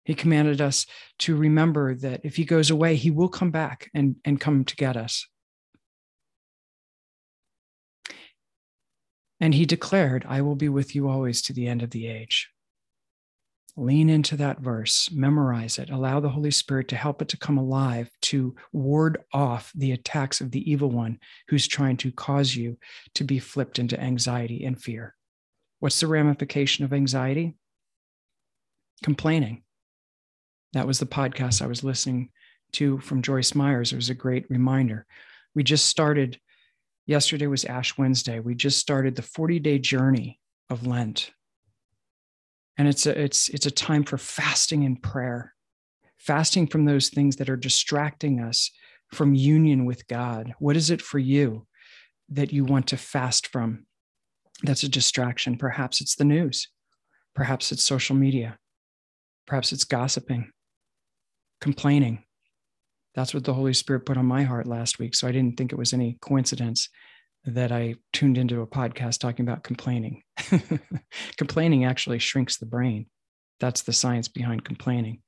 He 0.04 0.14
commanded 0.14 0.60
us 0.60 0.86
to 1.20 1.36
remember 1.36 1.94
that 1.94 2.22
if 2.24 2.36
he 2.36 2.44
goes 2.44 2.70
away, 2.70 2.96
he 2.96 3.10
will 3.10 3.28
come 3.28 3.50
back 3.50 3.88
and, 3.94 4.16
and 4.24 4.40
come 4.40 4.64
to 4.64 4.76
get 4.76 4.96
us. 4.96 5.26
And 9.38 9.54
he 9.54 9.64
declared, 9.64 10.26
I 10.28 10.42
will 10.42 10.56
be 10.56 10.68
with 10.68 10.94
you 10.94 11.08
always 11.08 11.40
to 11.42 11.52
the 11.52 11.66
end 11.66 11.82
of 11.82 11.90
the 11.90 12.08
age. 12.08 12.50
Lean 13.76 14.10
into 14.10 14.36
that 14.36 14.60
verse, 14.60 15.10
memorize 15.12 15.78
it, 15.78 15.90
allow 15.90 16.20
the 16.20 16.28
Holy 16.28 16.50
Spirit 16.50 16.88
to 16.88 16.96
help 16.96 17.22
it 17.22 17.28
to 17.28 17.36
come 17.36 17.58
alive, 17.58 18.10
to 18.22 18.54
ward 18.72 19.22
off 19.32 19.72
the 19.74 19.92
attacks 19.92 20.40
of 20.40 20.50
the 20.50 20.70
evil 20.70 20.90
one 20.90 21.18
who's 21.48 21.66
trying 21.66 21.96
to 21.98 22.12
cause 22.12 22.54
you 22.54 22.76
to 23.14 23.24
be 23.24 23.38
flipped 23.38 23.78
into 23.78 24.00
anxiety 24.00 24.64
and 24.64 24.80
fear. 24.80 25.14
What's 25.78 26.00
the 26.00 26.06
ramification 26.06 26.84
of 26.84 26.92
anxiety? 26.92 27.54
Complaining. 29.02 29.62
That 30.72 30.86
was 30.86 30.98
the 30.98 31.06
podcast 31.06 31.62
I 31.62 31.66
was 31.66 31.82
listening 31.84 32.30
to 32.72 32.98
from 32.98 33.22
Joyce 33.22 33.54
Myers. 33.54 33.92
It 33.92 33.96
was 33.96 34.10
a 34.10 34.14
great 34.14 34.46
reminder. 34.50 35.06
We 35.54 35.64
just 35.64 35.86
started, 35.86 36.38
yesterday 37.06 37.46
was 37.46 37.64
Ash 37.64 37.96
Wednesday. 37.96 38.40
We 38.40 38.54
just 38.54 38.78
started 38.78 39.16
the 39.16 39.22
40 39.22 39.58
day 39.58 39.78
journey 39.78 40.38
of 40.68 40.86
Lent 40.86 41.32
and 42.80 42.88
it's 42.88 43.04
a 43.04 43.20
it's 43.20 43.50
it's 43.50 43.66
a 43.66 43.70
time 43.70 44.04
for 44.04 44.16
fasting 44.16 44.86
and 44.86 45.02
prayer 45.02 45.54
fasting 46.16 46.66
from 46.66 46.86
those 46.86 47.10
things 47.10 47.36
that 47.36 47.50
are 47.50 47.56
distracting 47.56 48.40
us 48.40 48.70
from 49.12 49.34
union 49.34 49.84
with 49.84 50.08
god. 50.08 50.54
What 50.58 50.78
is 50.78 50.90
it 50.90 51.02
for 51.02 51.18
you 51.18 51.66
that 52.30 52.54
you 52.54 52.64
want 52.64 52.86
to 52.86 52.96
fast 52.96 53.48
from? 53.48 53.84
That's 54.62 54.82
a 54.82 54.88
distraction. 54.88 55.58
Perhaps 55.58 56.00
it's 56.00 56.14
the 56.14 56.24
news. 56.24 56.68
Perhaps 57.34 57.70
it's 57.70 57.82
social 57.82 58.16
media. 58.16 58.58
Perhaps 59.46 59.72
it's 59.72 59.84
gossiping 59.84 60.50
complaining. 61.60 62.24
That's 63.14 63.34
what 63.34 63.44
the 63.44 63.52
holy 63.52 63.74
spirit 63.74 64.06
put 64.06 64.16
on 64.16 64.24
my 64.24 64.44
heart 64.44 64.66
last 64.66 64.98
week 64.98 65.14
so 65.14 65.28
i 65.28 65.32
didn't 65.32 65.58
think 65.58 65.70
it 65.70 65.78
was 65.78 65.92
any 65.92 66.16
coincidence 66.22 66.88
that 67.44 67.72
I 67.72 67.94
tuned 68.12 68.38
into 68.38 68.60
a 68.60 68.66
podcast 68.66 69.18
talking 69.18 69.46
about 69.46 69.64
complaining. 69.64 70.22
complaining 71.36 71.84
actually 71.84 72.18
shrinks 72.18 72.58
the 72.58 72.66
brain. 72.66 73.06
That's 73.60 73.82
the 73.82 73.92
science 73.92 74.28
behind 74.28 74.64
complaining. 74.64 75.22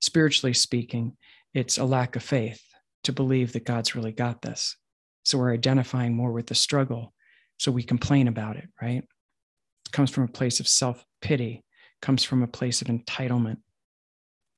Spiritually 0.00 0.54
speaking, 0.54 1.16
it's 1.54 1.78
a 1.78 1.84
lack 1.84 2.16
of 2.16 2.22
faith 2.22 2.62
to 3.04 3.12
believe 3.12 3.52
that 3.52 3.64
God's 3.64 3.94
really 3.94 4.12
got 4.12 4.42
this. 4.42 4.76
So 5.24 5.38
we're 5.38 5.52
identifying 5.52 6.14
more 6.14 6.32
with 6.32 6.46
the 6.46 6.54
struggle. 6.54 7.12
So 7.58 7.70
we 7.70 7.82
complain 7.82 8.28
about 8.28 8.56
it, 8.56 8.68
right? 8.80 9.02
It 9.02 9.92
comes 9.92 10.10
from 10.10 10.24
a 10.24 10.28
place 10.28 10.60
of 10.60 10.68
self 10.68 11.04
pity, 11.20 11.64
comes 12.00 12.24
from 12.24 12.42
a 12.42 12.48
place 12.48 12.80
of 12.80 12.88
entitlement. 12.88 13.58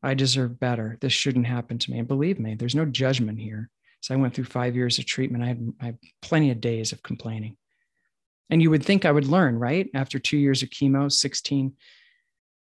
I 0.03 0.15
deserve 0.15 0.61
better. 0.61 0.99
This 1.01 1.13
shouldn't 1.13 1.47
happen 1.47 1.79
to 1.79 1.91
me. 1.91 1.99
And 1.99 2.09
believe 2.09 2.39
me, 2.39 2.55
there's 2.55 2.75
no 2.75 2.85
judgment 2.85 3.39
here. 3.39 3.71
So 4.03 4.15
I 4.15 4.19
went 4.19 4.35
through 4.35 4.45
five 4.45 4.75
years 4.75 4.99
of 4.99 5.07
treatment. 5.07 5.45
I 5.45 5.49
had, 5.49 5.73
I 5.81 5.85
had 5.87 5.99
plenty 6.21 6.51
of 6.51 6.61
days 6.61 6.93
of 6.93 7.03
complaining. 7.03 7.57
And 8.51 8.61
you 8.61 8.69
would 8.69 8.85
think 8.85 9.05
I 9.05 9.13
would 9.13 9.27
learn, 9.27 9.59
right? 9.59 9.89
After 9.95 10.19
two 10.19 10.37
years 10.37 10.63
of 10.63 10.71
chemo, 10.71 11.11
16, 11.11 11.73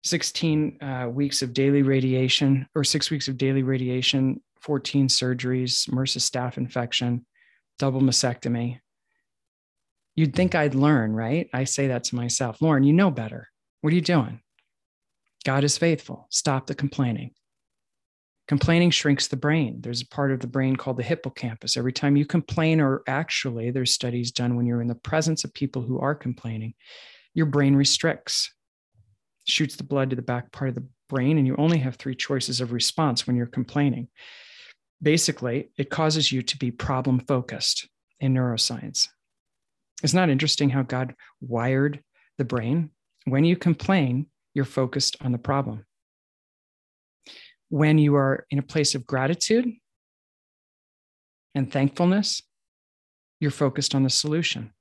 16 0.04 0.78
uh, 0.82 1.08
weeks 1.10 1.42
of 1.44 1.54
daily 1.54 1.84
radiation, 1.84 2.68
or 2.74 2.84
six 2.84 3.12
weeks 3.12 3.28
of 3.28 3.38
daily 3.38 3.62
radiation, 3.62 4.42
14 4.62 5.08
surgeries, 5.08 5.88
MRSA 5.90 6.20
staph 6.20 6.58
infection, 6.58 7.26
double 7.78 8.02
mastectomy. 8.02 8.80
You'd 10.16 10.36
think 10.36 10.56
I'd 10.56 10.76
learn, 10.76 11.14
right? 11.14 11.48
I 11.54 11.64
say 11.64 11.88
that 11.88 12.06
to 12.06 12.16
myself. 12.16 12.60
Lauren, 12.60 12.84
you 12.84 12.92
know 12.92 13.12
better. 13.12 13.50
What 13.82 13.94
are 13.94 13.96
you 13.96 14.02
doing? 14.02 14.42
God 15.46 15.64
is 15.64 15.78
faithful. 15.78 16.28
Stop 16.32 16.68
the 16.68 16.76
complaining. 16.76 17.32
Complaining 18.50 18.90
shrinks 18.90 19.28
the 19.28 19.38
brain. 19.38 19.80
There's 19.80 20.02
a 20.02 20.08
part 20.08 20.32
of 20.32 20.40
the 20.40 20.48
brain 20.48 20.76
called 20.76 20.98
the 20.98 21.04
hippocampus. 21.04 21.78
Every 21.78 21.94
time 21.94 22.18
you 22.18 22.26
complain, 22.26 22.82
or 22.82 23.04
actually, 23.06 23.70
there's 23.70 23.94
studies 23.94 24.32
done 24.32 24.56
when 24.56 24.66
you're 24.66 24.82
in 24.82 24.88
the 24.88 24.96
presence 24.96 25.44
of 25.44 25.54
people 25.54 25.84
who 25.84 26.00
are 26.00 26.16
complaining, 26.16 26.74
your 27.36 27.46
brain 27.46 27.76
restricts, 27.76 28.52
shoots 29.46 29.76
the 29.76 29.84
blood 29.84 30.10
to 30.10 30.16
the 30.16 30.24
back 30.24 30.52
part 30.52 30.70
of 30.70 30.74
the 30.74 30.88
brain, 31.10 31.38
and 31.38 31.46
you 31.46 31.56
only 31.60 31.78
have 31.78 31.98
three 31.98 32.16
choices 32.16 32.60
of 32.60 32.72
response 32.72 33.28
when 33.28 33.36
you're 33.36 33.46
complaining. 33.46 34.08
Basically, 35.00 35.70
it 35.78 35.92
causes 35.92 36.32
you 36.32 36.42
to 36.42 36.58
be 36.58 36.72
problem 36.72 37.20
focused 37.20 37.88
in 38.20 38.34
neuroscience. 38.34 39.10
It's 40.02 40.16
not 40.16 40.32
interesting 40.32 40.72
how 40.72 40.82
God 40.82 41.14
wired 41.40 42.02
the 42.40 42.46
brain. 42.46 42.90
When 43.26 43.44
you 43.44 43.56
complain, 43.56 44.26
you're 44.56 44.66
focused 44.66 45.18
on 45.22 45.34
the 45.34 45.38
problem 45.38 45.86
when 47.70 47.98
you 47.98 48.16
are 48.16 48.46
in 48.50 48.60
a 48.60 48.64
place 48.64 48.96
of 48.96 49.06
gratitude 49.06 49.72
and 51.56 51.72
thankfulness, 51.72 52.42
you're 53.40 53.52
focused 53.52 53.96
on 53.96 54.04
the 54.04 54.10
solution. 54.10 54.74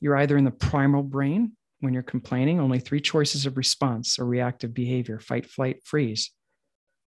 You're 0.00 0.16
either 0.16 0.36
in 0.36 0.44
the 0.44 0.50
primal 0.50 1.02
brain 1.02 1.52
when 1.80 1.92
you're 1.92 2.02
complaining, 2.02 2.60
only 2.60 2.78
three 2.78 3.00
choices 3.00 3.46
of 3.46 3.56
response 3.56 4.18
or 4.18 4.26
reactive 4.26 4.72
behavior 4.74 5.18
fight, 5.18 5.46
flight, 5.46 5.82
freeze. 5.84 6.30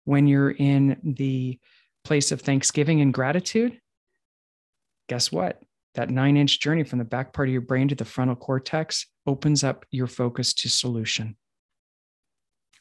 When 0.04 0.26
you're 0.26 0.52
in 0.52 0.98
the 1.02 1.58
place 2.04 2.30
of 2.30 2.40
thanksgiving 2.40 3.00
and 3.00 3.12
gratitude, 3.12 3.80
guess 5.08 5.32
what? 5.32 5.60
That 5.94 6.10
nine 6.10 6.36
inch 6.36 6.60
journey 6.60 6.84
from 6.84 7.00
the 7.00 7.04
back 7.04 7.32
part 7.32 7.48
of 7.48 7.52
your 7.52 7.60
brain 7.60 7.88
to 7.88 7.94
the 7.94 8.04
frontal 8.04 8.36
cortex 8.36 9.06
opens 9.26 9.64
up 9.64 9.84
your 9.90 10.06
focus 10.06 10.54
to 10.54 10.68
solution. 10.68 11.36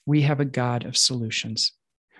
We 0.05 0.21
have 0.21 0.39
a 0.39 0.45
God 0.45 0.85
of 0.85 0.95
solutions 0.97 1.71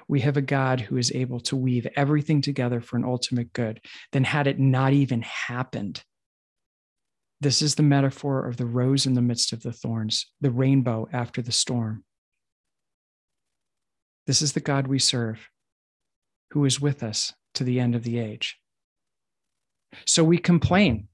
we 0.07 0.21
have 0.21 0.37
a 0.37 0.41
God 0.41 0.81
who 0.81 0.97
is 0.97 1.11
able 1.13 1.39
to 1.41 1.55
weave 1.55 1.87
everything 1.95 2.41
together 2.41 2.81
for 2.81 2.97
an 2.97 3.05
ultimate 3.05 3.51
good, 3.53 3.81
then 4.11 4.23
had 4.23 4.47
it 4.47 4.59
not 4.59 4.93
even 4.93 5.21
happened, 5.21 6.03
this 7.41 7.61
is 7.61 7.75
the 7.75 7.83
metaphor 7.83 8.47
of 8.47 8.57
the 8.57 8.65
rose 8.65 9.05
in 9.05 9.13
the 9.13 9.21
midst 9.21 9.51
of 9.51 9.61
the 9.61 9.73
thorns, 9.73 10.31
the 10.41 10.51
rainbow 10.51 11.07
after 11.11 11.41
the 11.41 11.51
storm. 11.51 12.03
This 14.25 14.41
is 14.41 14.53
the 14.53 14.59
God 14.59 14.87
we 14.87 14.99
serve, 14.99 15.49
who 16.51 16.65
is 16.65 16.79
with 16.79 17.03
us 17.03 17.33
to 17.55 17.63
the 17.63 17.79
end 17.79 17.95
of 17.95 18.03
the 18.03 18.19
age. 18.19 18.57
So 20.05 20.23
we 20.23 20.37
complain 20.37 21.07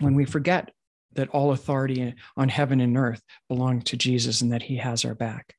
when 0.00 0.14
we 0.14 0.24
forget 0.24 0.72
that 1.14 1.30
all 1.30 1.52
authority 1.52 2.14
on 2.36 2.48
heaven 2.48 2.80
and 2.80 2.96
earth 2.96 3.22
belong 3.48 3.80
to 3.82 3.96
Jesus 3.96 4.42
and 4.42 4.52
that 4.52 4.62
he 4.62 4.76
has 4.76 5.04
our 5.04 5.14
back. 5.14 5.54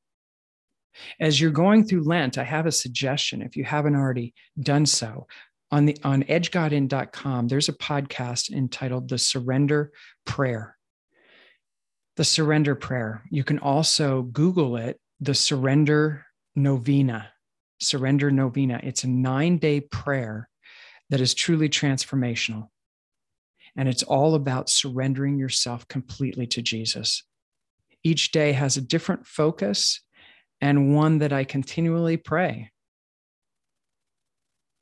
As 1.19 1.39
you're 1.39 1.51
going 1.51 1.85
through 1.85 2.03
Lent, 2.03 2.37
I 2.37 2.43
have 2.43 2.65
a 2.65 2.71
suggestion 2.71 3.41
if 3.41 3.55
you 3.55 3.63
haven't 3.63 3.95
already 3.95 4.33
done 4.59 4.85
so. 4.85 5.27
On 5.69 5.85
the 5.85 5.97
on 6.03 6.23
edgegodin.com, 6.23 7.47
there's 7.47 7.69
a 7.69 7.73
podcast 7.73 8.51
entitled 8.51 9.09
The 9.09 9.17
Surrender 9.17 9.91
Prayer. 10.25 10.77
The 12.15 12.23
Surrender 12.23 12.73
Prayer. 12.75 13.23
You 13.29 13.43
can 13.43 13.59
also 13.59 14.23
Google 14.23 14.77
it, 14.77 14.99
the 15.19 15.33
Surrender 15.33 16.25
Novena. 16.55 17.29
Surrender 17.79 18.31
Novena. 18.31 18.79
It's 18.81 19.03
a 19.03 19.09
nine 19.09 19.57
day 19.57 19.81
prayer 19.81 20.49
that 21.09 21.21
is 21.21 21.33
truly 21.33 21.69
transformational. 21.69 22.69
And 23.75 23.87
it's 23.87 24.03
all 24.03 24.35
about 24.35 24.69
surrendering 24.69 25.37
yourself 25.37 25.87
completely 25.87 26.47
to 26.47 26.61
Jesus. 26.61 27.23
Each 28.03 28.31
day 28.31 28.53
has 28.53 28.77
a 28.77 28.81
different 28.81 29.27
focus 29.27 30.01
and 30.61 30.95
one 30.95 31.19
that 31.19 31.33
I 31.33 31.43
continually 31.43 32.17
pray. 32.17 32.71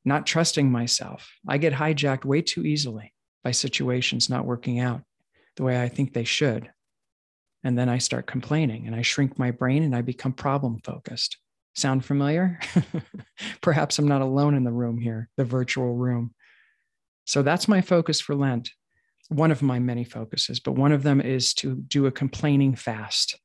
Not 0.04 0.26
trusting 0.26 0.72
myself. 0.72 1.32
I 1.48 1.58
get 1.58 1.74
hijacked 1.74 2.26
way 2.26 2.42
too 2.42 2.64
easily 2.64 3.14
by 3.44 3.52
situations 3.52 4.30
not 4.30 4.46
working 4.46 4.80
out 4.80 5.02
the 5.56 5.64
way 5.64 5.82
I 5.82 5.90
think 5.90 6.14
they 6.14 6.24
should. 6.24 6.70
And 7.64 7.78
then 7.78 7.90
I 7.90 7.98
start 7.98 8.28
complaining 8.28 8.86
and 8.86 8.96
I 8.96 9.02
shrink 9.02 9.40
my 9.40 9.52
brain 9.52 9.84
and 9.84 9.96
I 9.96 10.02
become 10.02 10.34
problem 10.34 10.80
focused. 10.84 11.38
Sound 11.74 12.06
familiar? 12.06 12.60
Perhaps 13.62 14.00
I'm 14.00 14.08
not 14.08 14.22
alone 14.22 14.56
in 14.56 14.64
the 14.64 14.72
room 14.72 15.00
here, 15.00 15.30
the 15.36 15.44
virtual 15.44 15.96
room. 15.96 16.34
So 17.26 17.42
that's 17.42 17.68
my 17.68 17.82
focus 17.82 18.22
for 18.22 18.36
Lent. 18.36 18.70
One 19.30 19.52
of 19.52 19.64
my 19.64 19.80
many 19.80 20.04
focuses, 20.04 20.60
but 20.60 20.74
one 20.74 20.92
of 20.92 21.02
them 21.02 21.20
is 21.20 21.56
to 21.56 21.76
do 21.76 22.06
a 22.06 22.12
complaining 22.12 22.76
fast 22.76 23.40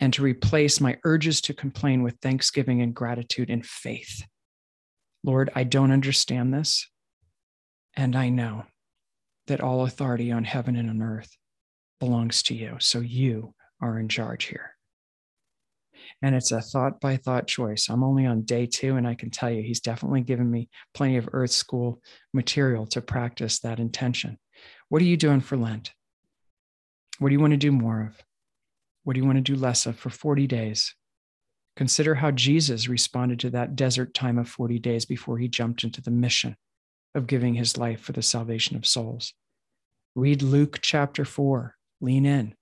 and 0.00 0.12
to 0.14 0.22
replace 0.22 0.80
my 0.80 0.98
urges 1.04 1.40
to 1.42 1.54
complain 1.54 2.02
with 2.02 2.16
thanksgiving 2.20 2.80
and 2.80 2.94
gratitude 2.94 3.50
and 3.50 3.64
faith. 3.64 4.24
Lord, 5.22 5.50
I 5.54 5.64
don't 5.64 5.92
understand 5.92 6.52
this. 6.54 6.88
And 7.94 8.16
I 8.16 8.30
know 8.30 8.64
that 9.46 9.60
all 9.60 9.84
authority 9.84 10.32
on 10.32 10.44
heaven 10.44 10.76
and 10.76 10.88
on 10.88 11.02
earth 11.02 11.36
belongs 11.98 12.42
to 12.44 12.54
you. 12.54 12.76
So 12.80 13.00
you 13.00 13.54
are 13.82 13.98
in 13.98 14.08
charge 14.08 14.44
here. 14.44 14.70
And 16.22 16.34
it's 16.34 16.52
a 16.52 16.62
thought 16.62 17.00
by 17.00 17.16
thought 17.16 17.46
choice. 17.46 17.88
I'm 17.88 18.02
only 18.02 18.24
on 18.26 18.42
day 18.42 18.66
two, 18.66 18.96
and 18.96 19.06
I 19.06 19.14
can 19.14 19.30
tell 19.30 19.50
you, 19.50 19.62
he's 19.62 19.80
definitely 19.80 20.22
given 20.22 20.50
me 20.50 20.70
plenty 20.94 21.18
of 21.18 21.28
earth 21.32 21.50
school 21.50 22.00
material 22.32 22.86
to 22.88 23.02
practice 23.02 23.60
that 23.60 23.78
intention. 23.78 24.38
What 24.88 25.02
are 25.02 25.06
you 25.06 25.18
doing 25.18 25.40
for 25.40 25.56
Lent? 25.56 25.92
What 27.18 27.28
do 27.28 27.34
you 27.34 27.40
want 27.40 27.52
to 27.52 27.58
do 27.58 27.72
more 27.72 28.02
of? 28.02 28.16
What 29.04 29.14
do 29.14 29.20
you 29.20 29.26
want 29.26 29.36
to 29.36 29.42
do 29.42 29.56
less 29.56 29.86
of 29.86 29.98
for 29.98 30.10
40 30.10 30.46
days? 30.46 30.94
Consider 31.76 32.16
how 32.16 32.30
Jesus 32.30 32.88
responded 32.88 33.40
to 33.40 33.50
that 33.50 33.76
desert 33.76 34.12
time 34.12 34.38
of 34.38 34.48
40 34.48 34.78
days 34.78 35.04
before 35.04 35.38
he 35.38 35.48
jumped 35.48 35.84
into 35.84 36.02
the 36.02 36.10
mission 36.10 36.56
of 37.14 37.26
giving 37.26 37.54
his 37.54 37.76
life 37.78 38.00
for 38.00 38.12
the 38.12 38.22
salvation 38.22 38.76
of 38.76 38.86
souls. 38.86 39.32
Read 40.14 40.42
Luke 40.42 40.80
chapter 40.82 41.24
4, 41.24 41.76
lean 42.00 42.26
in. 42.26 42.54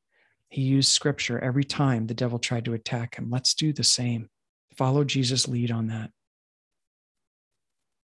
He 0.51 0.63
used 0.63 0.91
scripture 0.91 1.39
every 1.39 1.65
time 1.65 2.07
the 2.07 2.15
devil 2.15 2.39
tried 2.39 2.65
to 2.67 2.75
attack 2.75 3.17
him. 3.17 3.29
Let's 3.31 3.55
do 3.55 3.73
the 3.73 3.85
same. 3.85 4.31
Follow 4.77 5.05
Jesus' 5.05 5.49
lead 5.49 5.71
on 5.71 5.89
that. 5.89 6.11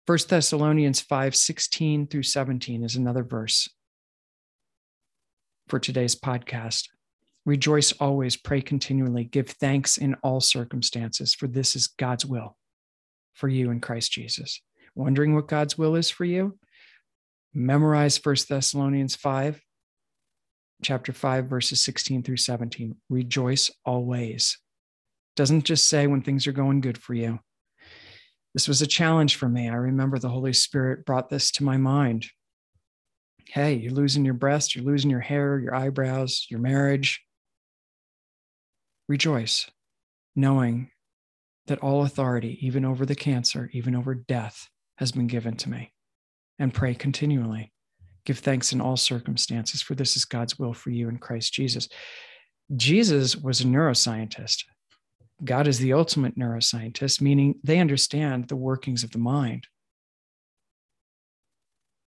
1 0.07 0.19
Thessalonians 0.29 1.01
5 1.01 1.37
16 1.37 2.07
through 2.07 2.23
17 2.23 2.83
is 2.85 2.97
another 2.97 3.23
verse 3.23 3.69
for 5.69 5.79
today's 5.79 6.15
podcast. 6.15 6.89
Rejoice 7.45 7.93
always, 7.93 8.37
pray 8.37 8.61
continually, 8.61 9.25
give 9.25 9.49
thanks 9.49 9.97
in 9.97 10.15
all 10.23 10.41
circumstances, 10.41 11.35
for 11.35 11.49
this 11.49 11.75
is 11.75 11.89
God's 11.89 12.25
will 12.25 12.57
for 13.35 13.49
you 13.49 13.71
in 13.71 13.81
Christ 13.81 14.13
Jesus. 14.13 14.61
Wondering 14.95 15.35
what 15.35 15.49
God's 15.49 15.77
will 15.77 15.97
is 15.97 16.11
for 16.11 16.25
you? 16.25 16.59
Memorize 17.55 18.21
1 18.23 18.37
Thessalonians 18.49 19.17
5, 19.17 19.61
chapter 20.83 21.13
5, 21.13 21.47
verses 21.47 21.81
16 21.81 22.23
through 22.23 22.37
17. 22.37 22.97
Rejoice 23.11 23.71
always. 23.85 24.59
Doesn't 25.35 25.65
just 25.65 25.89
say 25.89 26.07
when 26.07 26.23
things 26.23 26.47
are 26.47 26.53
going 26.53 26.81
good 26.81 26.99
for 26.99 27.15
you. 27.15 27.41
This 28.55 28.69
was 28.69 28.83
a 28.83 28.87
challenge 28.87 29.37
for 29.37 29.49
me. 29.49 29.69
I 29.69 29.75
remember 29.75 30.19
the 30.19 30.29
Holy 30.29 30.53
Spirit 30.53 31.07
brought 31.07 31.31
this 31.31 31.51
to 31.53 31.65
my 31.65 31.79
mind. 31.79 32.27
Hey, 33.49 33.75
you're 33.75 33.93
losing 33.93 34.25
your 34.25 34.35
breast, 34.35 34.75
you're 34.75 34.85
losing 34.85 35.11
your 35.11 35.21
hair, 35.21 35.59
your 35.59 35.75
eyebrows, 35.75 36.47
your 36.51 36.61
marriage. 36.61 37.21
Rejoice, 39.13 39.71
knowing 40.35 40.89
that 41.67 41.81
all 41.81 42.03
authority, 42.03 42.57
even 42.63 42.83
over 42.87 43.05
the 43.05 43.15
cancer, 43.15 43.69
even 43.75 43.95
over 43.95 44.15
death, 44.15 44.71
has 44.97 45.13
been 45.13 45.27
given 45.27 45.55
to 45.59 45.69
me. 45.69 45.93
And 46.59 46.73
pray 46.73 46.95
continually. 46.95 47.75
Give 48.25 48.39
thanks 48.39 48.73
in 48.73 48.81
all 48.81 48.97
circumstances, 48.97 49.83
for 49.83 49.95
this 49.95 50.17
is 50.17 50.25
God's 50.25 50.59
will 50.59 50.73
for 50.73 50.89
you 50.89 51.11
in 51.11 51.19
Christ 51.19 51.53
Jesus. 51.53 51.91
Jesus 52.75 53.37
was 53.37 53.61
a 53.61 53.65
neuroscientist. 53.65 54.65
God 55.45 55.69
is 55.69 55.79
the 55.79 55.93
ultimate 55.93 56.39
neuroscientist, 56.39 57.21
meaning 57.21 57.57
they 57.63 57.81
understand 57.81 58.49
the 58.49 58.57
workings 58.57 59.05
of 59.05 59.11
the 59.11 59.19
mind. 59.19 59.67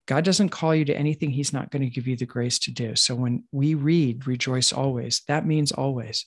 God 0.07 0.23
doesn't 0.23 0.49
call 0.49 0.73
you 0.73 0.85
to 0.85 0.97
anything 0.97 1.29
he's 1.29 1.53
not 1.53 1.69
going 1.69 1.83
to 1.83 1.91
give 1.91 2.07
you 2.07 2.17
the 2.17 2.25
grace 2.25 2.57
to 2.57 2.71
do. 2.71 2.95
So 2.95 3.13
when 3.13 3.43
we 3.51 3.75
read 3.75 4.25
rejoice 4.25 4.73
always, 4.73 5.21
that 5.27 5.45
means 5.45 5.71
always. 5.71 6.25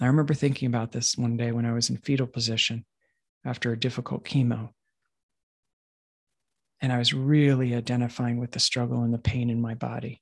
I 0.00 0.06
remember 0.06 0.34
thinking 0.34 0.66
about 0.66 0.92
this 0.92 1.16
one 1.16 1.36
day 1.36 1.52
when 1.52 1.66
I 1.66 1.72
was 1.72 1.90
in 1.90 1.96
fetal 1.98 2.26
position 2.26 2.84
after 3.44 3.72
a 3.72 3.78
difficult 3.78 4.24
chemo. 4.24 4.70
And 6.80 6.92
I 6.92 6.98
was 6.98 7.14
really 7.14 7.74
identifying 7.74 8.38
with 8.38 8.50
the 8.50 8.58
struggle 8.58 9.02
and 9.02 9.14
the 9.14 9.18
pain 9.18 9.50
in 9.50 9.60
my 9.60 9.74
body. 9.74 10.20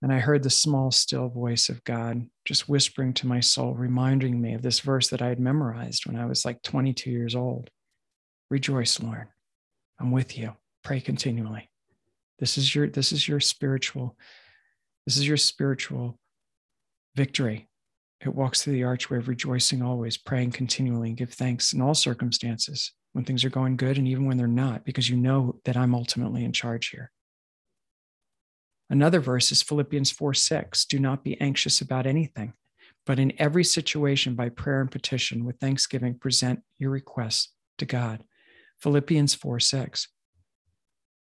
And 0.00 0.12
I 0.12 0.18
heard 0.18 0.42
the 0.42 0.50
small, 0.50 0.90
still 0.90 1.28
voice 1.28 1.68
of 1.68 1.82
God 1.84 2.26
just 2.44 2.68
whispering 2.68 3.14
to 3.14 3.26
my 3.26 3.40
soul, 3.40 3.74
reminding 3.74 4.40
me 4.40 4.54
of 4.54 4.62
this 4.62 4.80
verse 4.80 5.08
that 5.08 5.22
I 5.22 5.28
had 5.28 5.40
memorized 5.40 6.06
when 6.06 6.16
I 6.16 6.26
was 6.26 6.44
like 6.44 6.62
22 6.62 7.10
years 7.10 7.34
old 7.34 7.70
Rejoice, 8.50 9.00
Lord. 9.00 9.28
I'm 9.98 10.10
with 10.10 10.36
you. 10.36 10.54
Pray 10.82 11.00
continually. 11.00 11.70
This 12.38 12.58
is 12.58 12.74
your 12.74 12.88
this 12.88 13.12
is 13.12 13.26
your 13.26 13.40
spiritual 13.40 14.16
this 15.06 15.16
is 15.16 15.26
your 15.26 15.36
spiritual 15.36 16.18
victory. 17.14 17.68
It 18.20 18.34
walks 18.34 18.62
through 18.62 18.74
the 18.74 18.84
archway 18.84 19.18
of 19.18 19.28
rejoicing 19.28 19.82
always, 19.82 20.16
praying 20.16 20.52
continually, 20.52 21.08
and 21.08 21.16
give 21.16 21.32
thanks 21.32 21.72
in 21.72 21.80
all 21.80 21.94
circumstances 21.94 22.92
when 23.12 23.24
things 23.24 23.44
are 23.44 23.50
going 23.50 23.76
good 23.76 23.98
and 23.98 24.08
even 24.08 24.26
when 24.26 24.36
they're 24.36 24.46
not, 24.46 24.84
because 24.84 25.08
you 25.08 25.16
know 25.16 25.60
that 25.64 25.76
I'm 25.76 25.94
ultimately 25.94 26.44
in 26.44 26.52
charge 26.52 26.88
here. 26.88 27.10
Another 28.90 29.20
verse 29.20 29.50
is 29.50 29.62
Philippians 29.62 30.10
4 30.10 30.34
6. 30.34 30.84
Do 30.86 30.98
not 30.98 31.24
be 31.24 31.40
anxious 31.40 31.80
about 31.80 32.06
anything, 32.06 32.54
but 33.06 33.18
in 33.18 33.32
every 33.38 33.64
situation, 33.64 34.34
by 34.34 34.48
prayer 34.48 34.80
and 34.80 34.90
petition, 34.90 35.44
with 35.44 35.58
thanksgiving, 35.58 36.14
present 36.14 36.60
your 36.78 36.90
requests 36.90 37.52
to 37.78 37.86
God. 37.86 38.24
Philippians 38.78 39.34
4 39.34 39.60
6. 39.60 40.08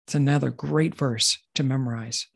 It's 0.07 0.15
another 0.15 0.51
great 0.51 0.95
verse 0.95 1.39
to 1.55 1.63
memorize. 1.63 2.29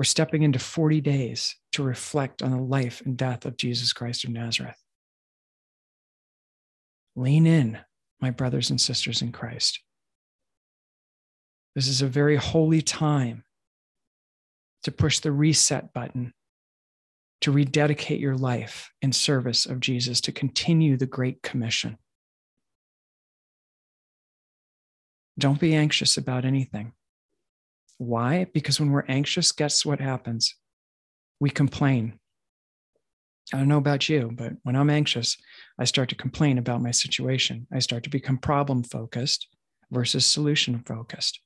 We're 0.00 0.04
stepping 0.04 0.44
into 0.44 0.58
40 0.58 1.02
days 1.02 1.56
to 1.72 1.82
reflect 1.82 2.40
on 2.40 2.52
the 2.52 2.56
life 2.56 3.02
and 3.04 3.18
death 3.18 3.44
of 3.44 3.58
Jesus 3.58 3.92
Christ 3.92 4.24
of 4.24 4.30
Nazareth. 4.30 4.82
Lean 7.14 7.46
in, 7.46 7.78
my 8.18 8.30
brothers 8.30 8.70
and 8.70 8.80
sisters 8.80 9.20
in 9.20 9.30
Christ. 9.30 9.78
This 11.74 11.86
is 11.86 12.00
a 12.00 12.06
very 12.06 12.36
holy 12.36 12.80
time 12.80 13.44
to 14.84 14.90
push 14.90 15.18
the 15.18 15.32
reset 15.32 15.92
button, 15.92 16.32
to 17.42 17.52
rededicate 17.52 18.20
your 18.20 18.36
life 18.36 18.90
in 19.02 19.12
service 19.12 19.66
of 19.66 19.80
Jesus, 19.80 20.22
to 20.22 20.32
continue 20.32 20.96
the 20.96 21.04
Great 21.04 21.42
Commission. 21.42 21.98
Don't 25.38 25.60
be 25.60 25.74
anxious 25.74 26.16
about 26.16 26.46
anything. 26.46 26.94
Why? 28.00 28.46
Because 28.54 28.80
when 28.80 28.92
we're 28.92 29.04
anxious, 29.08 29.52
guess 29.52 29.84
what 29.84 30.00
happens? 30.00 30.54
We 31.38 31.50
complain. 31.50 32.18
I 33.52 33.58
don't 33.58 33.68
know 33.68 33.76
about 33.76 34.08
you, 34.08 34.30
but 34.32 34.54
when 34.62 34.74
I'm 34.74 34.88
anxious, 34.88 35.36
I 35.78 35.84
start 35.84 36.08
to 36.08 36.14
complain 36.14 36.56
about 36.56 36.80
my 36.80 36.92
situation. 36.92 37.66
I 37.70 37.78
start 37.80 38.04
to 38.04 38.10
become 38.10 38.38
problem 38.38 38.84
focused 38.84 39.48
versus 39.90 40.24
solution 40.24 40.82
focused 40.86 41.40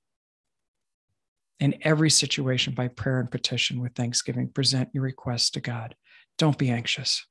in 1.59 1.75
every 1.83 2.09
situation 2.09 2.73
by 2.73 2.87
prayer 2.87 3.19
and 3.19 3.33
petition 3.33 3.81
with 3.81 3.97
thanksgiving. 3.97 4.49
Present 4.49 4.91
your 4.95 5.03
requests 5.03 5.51
to 5.51 5.61
God. 5.61 5.97
Don't 6.39 6.57
be 6.57 6.71
anxious. 6.71 7.27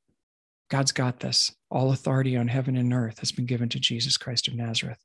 God's 0.69 0.91
got 0.91 1.21
this. 1.21 1.49
All 1.71 1.93
authority 1.93 2.35
on 2.35 2.49
heaven 2.49 2.75
and 2.75 2.93
earth 2.93 3.19
has 3.19 3.31
been 3.31 3.45
given 3.45 3.69
to 3.69 3.79
Jesus 3.79 4.17
Christ 4.17 4.49
of 4.49 4.55
Nazareth. 4.55 4.99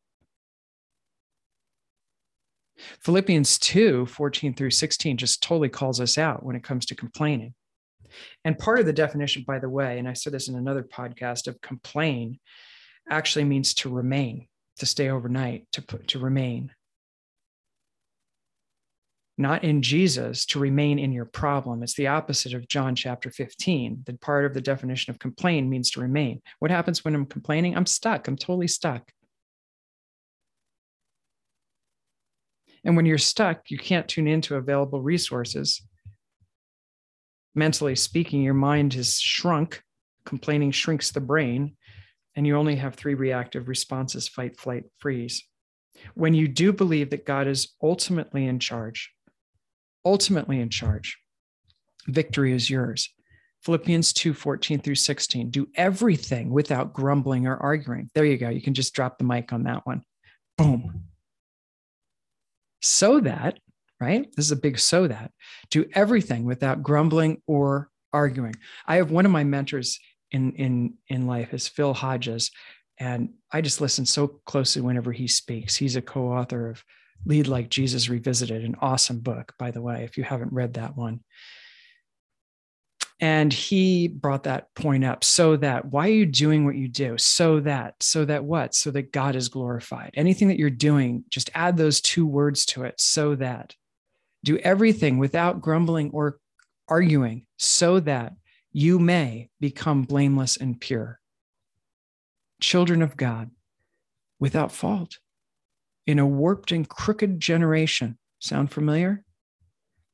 Philippians 3.01 3.59
2 3.59 4.07
14 4.07 4.55
through 4.55 4.71
16 4.71 5.17
just 5.17 5.43
totally 5.43 5.69
calls 5.69 6.01
us 6.01 6.19
out 6.19 6.45
when 6.45 6.57
it 6.57 6.65
comes 6.65 6.87
to 6.87 6.95
complaining. 6.95 7.55
And 8.45 8.59
part 8.59 8.81
of 8.81 8.87
the 8.87 8.93
definition, 8.93 9.45
by 9.47 9.59
the 9.59 9.69
way, 9.69 9.99
and 9.99 10.09
I 10.09 10.15
said 10.15 10.33
this 10.33 10.49
in 10.49 10.57
another 10.57 10.83
podcast 10.83 11.47
of 11.47 11.61
complain, 11.61 12.39
actually 13.11 13.45
means 13.45 13.75
to 13.75 13.91
remain, 13.91 14.49
to 14.79 14.87
stay 14.87 15.11
overnight, 15.11 15.67
to 15.73 15.83
put, 15.83 16.09
to 16.09 16.19
remain 16.19 16.73
not 19.39 19.63
in 19.63 19.81
Jesus 19.81 20.45
to 20.47 20.59
remain 20.59 20.99
in 20.99 21.13
your 21.13 21.25
problem. 21.25 21.83
It's 21.83 21.95
the 21.95 22.09
opposite 22.09 22.55
of 22.55 22.67
John 22.67 22.97
chapter 22.97 23.31
15. 23.31 24.03
That 24.05 24.21
part 24.21 24.45
of 24.45 24.53
the 24.53 24.61
definition 24.61 25.13
of 25.13 25.21
complain 25.21 25.71
means 25.71 25.93
to 25.93 26.01
remain. 26.01 26.43
What 26.59 26.73
happens 26.73 27.05
when 27.05 27.15
I'm 27.15 27.25
complaining? 27.25 27.77
I'm 27.77 27.87
stuck. 27.87 28.27
I'm 28.27 28.37
totally 28.37 28.67
stuck. 28.67 29.13
And 32.85 32.97
when 32.97 33.07
you're 33.07 33.19
stuck, 33.19 33.71
you 33.71 33.79
can't 33.79 34.09
tune 34.09 34.29
into 34.29 34.57
available 34.57 35.01
resources. 35.01 35.83
Mentally 37.55 37.97
speaking, 37.97 38.43
your 38.43 38.55
mind 38.55 38.95
has 38.95 39.19
shrunk. 39.19 39.83
Complaining 40.25 40.71
shrinks 40.71 41.11
the 41.11 41.21
brain, 41.21 41.77
and 42.37 42.47
you 42.47 42.57
only 42.57 42.77
have 42.77 42.95
three 42.95 43.15
reactive 43.15 43.67
responses 43.67 44.29
fight, 44.29 44.59
flight, 44.59 44.85
freeze. 44.99 45.43
When 46.15 46.35
you 46.35 46.49
do 46.49 46.73
believe 46.73 47.11
that 47.11 47.27
God 47.27 47.49
is 47.49 47.75
ultimately 47.83 48.47
in 48.47 48.59
charge, 48.59 49.11
ultimately 50.05 50.61
in 50.61 50.71
charge. 50.71 51.19
Victory 52.07 52.53
is 52.53 52.71
yours. 52.71 53.11
Philippians 53.63 54.13
2 54.13 54.35
14 54.35 54.81
through 54.81 54.95
16. 54.95 55.51
Do 55.51 55.67
everything 55.75 56.51
without 56.51 56.93
grumbling 56.93 57.47
or 57.47 57.57
arguing. 57.57 58.09
There 58.15 58.25
you 58.25 58.39
go. 58.39 58.49
You 58.49 58.63
can 58.63 58.75
just 58.75 58.95
drop 58.95 59.19
the 59.19 59.25
mic 59.25 59.53
on 59.53 59.65
that 59.65 59.87
one. 59.87 60.03
Boom. 60.57 61.05
So 62.81 63.21
that, 63.21 63.59
right? 64.01 64.29
This 64.37 64.47
is 64.47 64.53
a 64.53 64.57
big 64.57 64.79
so 64.79 65.07
that. 65.09 65.33
Do 65.71 65.87
everything 65.93 66.45
without 66.45 66.83
grumbling 66.83 67.43
or 67.47 67.91
arguing. 68.13 68.55
I 68.87 68.97
have 68.97 69.11
one 69.11 69.27
of 69.27 69.33
my 69.33 69.45
mentors 69.45 69.99
in 70.31 70.53
in 70.53 70.95
in 71.09 71.27
life 71.27 71.55
is 71.55 71.69
Phil 71.69 71.95
Hodges, 71.95 72.51
and 72.99 73.31
I 73.53 73.61
just 73.61 73.81
listen 73.81 74.07
so 74.07 74.29
closely 74.47 74.83
whenever 74.83 75.13
he 75.13 75.29
speaks. 75.29 75.77
He's 75.77 75.97
a 75.97 76.03
co-author 76.03 76.69
of 76.69 76.85
Lead 77.25 77.49
Like 77.49 77.69
Jesus 77.69 78.09
Revisited, 78.09 78.65
an 78.65 78.77
awesome 78.81 79.21
book, 79.21 79.55
by 79.59 79.71
the 79.71 79.83
way, 79.83 80.05
if 80.05 80.17
you 80.17 80.25
haven't 80.25 80.53
read 80.53 80.75
that 80.75 80.97
one. 80.97 81.21
And 83.21 83.53
he 83.53 84.07
brought 84.07 84.45
that 84.45 84.73
point 84.75 85.05
up 85.05 85.25
so 85.25 85.57
that 85.57 85.87
why 85.87 86.07
are 86.09 86.13
you 86.13 86.27
doing 86.27 86.65
what 86.65 86.77
you 86.77 86.87
do? 86.87 87.19
So 87.19 87.59
that, 87.61 88.01
so 88.01 88.25
that 88.25 88.45
what? 88.45 88.75
So 88.75 88.93
that 88.93 89.13
God 89.13 89.35
is 89.35 89.49
glorified. 89.49 90.13
Anything 90.15 90.49
that 90.49 90.59
you're 90.59 90.71
doing, 90.71 91.25
just 91.29 91.51
add 91.55 91.77
those 91.77 92.01
two 92.01 92.27
words 92.27 92.65
to 92.67 92.85
it 92.85 93.01
so 93.01 93.35
that. 93.37 93.75
Do 94.45 94.57
everything 94.59 95.19
without 95.19 95.61
grumbling 95.61 96.11
or 96.13 96.39
arguing 96.89 97.45
so 97.59 97.99
that 98.01 98.35
you 98.73 99.01
may 99.01 99.51
become 99.59 100.03
blameless 100.03 100.57
and 100.57 100.81
pure. 100.81 101.19
Children 102.61 103.03
of 103.03 103.17
God 103.17 103.51
without 104.39 104.71
fault 104.71 105.19
in 106.07 106.21
a 106.21 106.27
warped 106.27 106.71
and 106.71 106.89
crooked 106.89 107.41
generation. 107.41 108.17
Sound 108.39 108.71
familiar? 108.71 109.25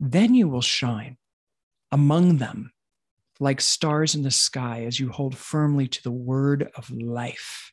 Then 0.00 0.34
you 0.34 0.48
will 0.48 0.62
shine 0.62 1.18
among 1.92 2.38
them 2.38 2.72
like 3.44 3.60
stars 3.60 4.14
in 4.14 4.22
the 4.22 4.30
sky 4.30 4.84
as 4.86 4.98
you 4.98 5.10
hold 5.10 5.36
firmly 5.36 5.86
to 5.86 6.02
the 6.02 6.10
word 6.10 6.70
of 6.76 6.90
life. 6.90 7.72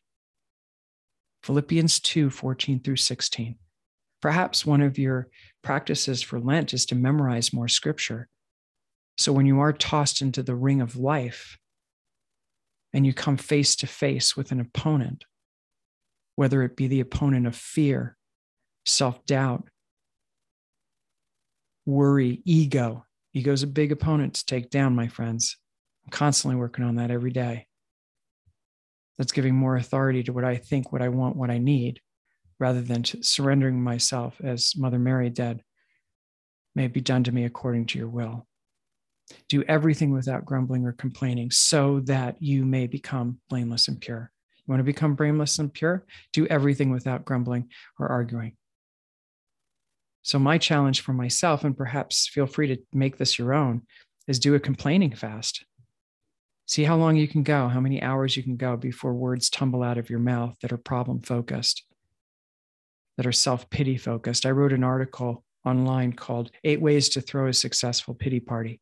Philippians 1.43 2.01
2 2.01 2.29
14 2.29 2.81
through 2.81 2.97
16. 2.97 3.55
Perhaps 4.21 4.65
one 4.65 4.81
of 4.81 4.99
your 4.99 5.29
practices 5.63 6.21
for 6.21 6.41
Lent 6.41 6.73
is 6.73 6.85
to 6.87 6.95
memorize 6.95 7.53
more 7.53 7.69
scripture. 7.69 8.27
So 9.17 9.31
when 9.31 9.45
you 9.45 9.61
are 9.61 9.71
tossed 9.71 10.21
into 10.21 10.43
the 10.43 10.55
ring 10.55 10.81
of 10.81 10.97
life 10.97 11.57
and 12.93 13.05
you 13.05 13.13
come 13.13 13.37
face 13.37 13.77
to 13.77 13.87
face 13.87 14.35
with 14.35 14.51
an 14.51 14.59
opponent, 14.59 15.23
whether 16.35 16.63
it 16.63 16.75
be 16.75 16.87
the 16.87 16.99
opponent 16.99 17.47
of 17.47 17.55
fear, 17.55 18.17
self 18.85 19.25
doubt, 19.25 19.69
worry, 21.85 22.41
ego. 22.43 23.05
Ego's 23.33 23.63
a 23.63 23.67
big 23.67 23.93
opponent 23.93 24.33
to 24.33 24.45
take 24.45 24.69
down, 24.69 24.93
my 24.93 25.07
friends. 25.07 25.55
I'm 26.05 26.11
constantly 26.11 26.59
working 26.59 26.85
on 26.85 26.95
that 26.95 27.11
every 27.11 27.31
day. 27.31 27.67
That's 29.17 29.31
giving 29.31 29.55
more 29.55 29.75
authority 29.75 30.23
to 30.23 30.33
what 30.33 30.43
I 30.43 30.57
think, 30.57 30.91
what 30.91 31.01
I 31.01 31.09
want, 31.09 31.35
what 31.35 31.51
I 31.51 31.57
need, 31.57 32.01
rather 32.59 32.81
than 32.81 33.03
surrendering 33.03 33.81
myself 33.81 34.39
as 34.43 34.73
Mother 34.75 34.99
Mary 34.99 35.29
did. 35.29 35.63
May 36.75 36.85
it 36.85 36.93
be 36.93 37.01
done 37.01 37.23
to 37.25 37.31
me 37.31 37.45
according 37.45 37.87
to 37.87 37.99
your 37.99 38.07
will. 38.07 38.47
Do 39.49 39.63
everything 39.63 40.11
without 40.11 40.45
grumbling 40.45 40.85
or 40.85 40.93
complaining 40.93 41.51
so 41.51 41.99
that 42.01 42.41
you 42.41 42.65
may 42.65 42.87
become 42.87 43.39
blameless 43.49 43.87
and 43.87 43.99
pure. 43.99 44.31
You 44.57 44.71
want 44.71 44.79
to 44.79 44.85
become 44.85 45.15
blameless 45.15 45.59
and 45.59 45.73
pure? 45.73 46.05
Do 46.33 46.47
everything 46.47 46.91
without 46.91 47.25
grumbling 47.25 47.69
or 47.99 48.07
arguing. 48.07 48.57
So, 50.23 50.37
my 50.37 50.57
challenge 50.57 51.01
for 51.01 51.13
myself, 51.13 51.63
and 51.63 51.75
perhaps 51.75 52.27
feel 52.27 52.45
free 52.45 52.67
to 52.67 52.77
make 52.93 53.17
this 53.17 53.39
your 53.39 53.53
own, 53.53 53.83
is 54.27 54.39
do 54.39 54.53
a 54.53 54.59
complaining 54.59 55.15
fast. 55.15 55.65
See 56.71 56.85
how 56.85 56.95
long 56.95 57.17
you 57.17 57.27
can 57.27 57.43
go, 57.43 57.67
how 57.67 57.81
many 57.81 58.01
hours 58.01 58.37
you 58.37 58.43
can 58.43 58.55
go 58.55 58.77
before 58.77 59.13
words 59.13 59.49
tumble 59.49 59.83
out 59.83 59.97
of 59.97 60.09
your 60.09 60.19
mouth 60.19 60.55
that 60.61 60.71
are 60.71 60.77
problem 60.77 61.19
focused, 61.19 61.83
that 63.17 63.27
are 63.27 63.33
self 63.33 63.69
pity 63.69 63.97
focused. 63.97 64.45
I 64.45 64.51
wrote 64.51 64.71
an 64.71 64.81
article 64.81 65.43
online 65.65 66.13
called 66.13 66.49
Eight 66.63 66.79
Ways 66.79 67.09
to 67.09 67.19
Throw 67.19 67.49
a 67.49 67.53
Successful 67.53 68.13
Pity 68.13 68.39
Party. 68.39 68.79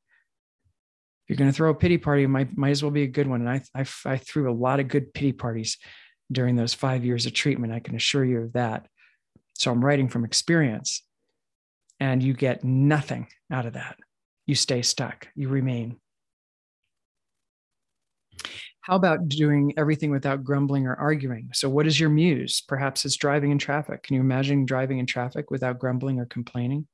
If 1.23 1.29
you're 1.29 1.37
going 1.37 1.49
to 1.49 1.55
throw 1.55 1.71
a 1.71 1.73
pity 1.73 1.97
party, 1.97 2.27
might, 2.27 2.55
might 2.55 2.69
as 2.69 2.83
well 2.83 2.91
be 2.91 3.01
a 3.01 3.07
good 3.07 3.25
one. 3.25 3.41
And 3.41 3.49
I, 3.49 3.63
I, 3.73 3.85
I 4.05 4.17
threw 4.17 4.51
a 4.51 4.53
lot 4.53 4.79
of 4.79 4.87
good 4.87 5.11
pity 5.11 5.31
parties 5.31 5.79
during 6.31 6.55
those 6.55 6.75
five 6.75 7.03
years 7.03 7.25
of 7.25 7.33
treatment. 7.33 7.73
I 7.73 7.79
can 7.79 7.95
assure 7.95 8.23
you 8.23 8.41
of 8.41 8.53
that. 8.53 8.85
So 9.55 9.71
I'm 9.71 9.83
writing 9.83 10.09
from 10.09 10.25
experience 10.25 11.01
and 11.99 12.21
you 12.21 12.35
get 12.35 12.63
nothing 12.63 13.29
out 13.51 13.65
of 13.65 13.73
that. 13.73 13.97
You 14.45 14.53
stay 14.53 14.83
stuck, 14.83 15.27
you 15.33 15.49
remain. 15.49 15.97
How 18.81 18.95
about 18.95 19.29
doing 19.29 19.73
everything 19.77 20.09
without 20.09 20.43
grumbling 20.43 20.87
or 20.87 20.95
arguing? 20.95 21.49
So, 21.53 21.69
what 21.69 21.85
is 21.85 21.99
your 21.99 22.09
muse? 22.09 22.61
Perhaps 22.67 23.05
it's 23.05 23.17
driving 23.17 23.51
in 23.51 23.57
traffic. 23.57 24.03
Can 24.03 24.15
you 24.15 24.21
imagine 24.21 24.65
driving 24.65 24.99
in 24.99 25.05
traffic 25.05 25.51
without 25.51 25.79
grumbling 25.79 26.19
or 26.19 26.25
complaining? 26.25 26.87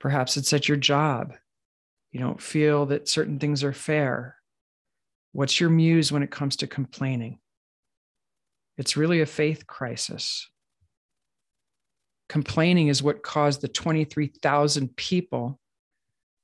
Perhaps 0.00 0.36
it's 0.36 0.52
at 0.52 0.68
your 0.68 0.78
job. 0.78 1.34
You 2.10 2.20
don't 2.20 2.42
feel 2.42 2.86
that 2.86 3.08
certain 3.08 3.38
things 3.38 3.62
are 3.62 3.72
fair. 3.72 4.36
What's 5.32 5.60
your 5.60 5.70
muse 5.70 6.10
when 6.10 6.22
it 6.22 6.30
comes 6.30 6.56
to 6.56 6.66
complaining? 6.66 7.38
It's 8.76 8.96
really 8.96 9.20
a 9.20 9.26
faith 9.26 9.66
crisis. 9.66 10.50
Complaining 12.28 12.88
is 12.88 13.02
what 13.02 13.22
caused 13.22 13.60
the 13.60 13.68
23,000 13.68 14.96
people 14.96 15.60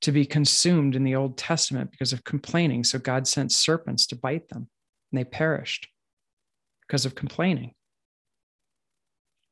to 0.03 0.13
be 0.13 0.25
consumed 0.25 0.95
in 0.95 1.05
the 1.05 1.17
Old 1.17 1.37
Testament 1.37 1.91
because 1.91 2.13
of 2.13 2.25
complaining. 2.25 2.85
So 2.85 2.99
God 2.99 3.27
sent 3.27 3.53
serpents 3.53 4.07
to 4.07 4.17
bite 4.17 4.49
them, 4.49 4.69
and 5.11 5.19
they 5.19 5.25
perished 5.25 5.89
because 6.87 7.05
of 7.05 7.15
complaining. 7.15 7.75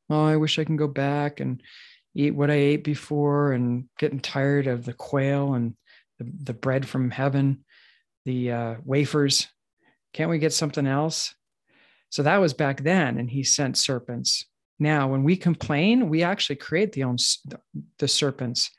Oh, 0.09 0.24
I 0.24 0.37
wish 0.37 0.59
I 0.59 0.64
can 0.64 0.76
go 0.76 0.87
back 0.87 1.40
and 1.40 1.61
eat 2.14 2.35
what 2.35 2.50
I 2.50 2.54
ate 2.54 2.85
before 2.85 3.52
and 3.52 3.87
getting 3.98 4.20
tired 4.20 4.66
of 4.68 4.85
the 4.85 4.92
quail 4.92 5.54
and 5.54 5.74
the, 6.18 6.32
the 6.44 6.54
bread 6.54 6.88
from 6.88 7.11
heaven, 7.11 7.64
the 8.24 8.52
uh, 8.52 8.74
wafers. 8.85 9.48
Can't 10.12 10.30
we 10.30 10.38
get 10.38 10.52
something 10.52 10.87
else? 10.87 11.35
So 12.11 12.22
that 12.22 12.38
was 12.38 12.54
back 12.54 12.82
then, 12.82 13.18
and 13.18 13.28
he 13.28 13.42
sent 13.42 13.76
serpents. 13.76 14.46
Now, 14.78 15.09
when 15.09 15.24
we 15.24 15.37
complain, 15.37 16.09
we 16.09 16.22
actually 16.22 16.56
create 16.56 16.92
the 16.92 17.04
own 17.04 17.16
the 17.98 18.09
serpents. 18.09 18.70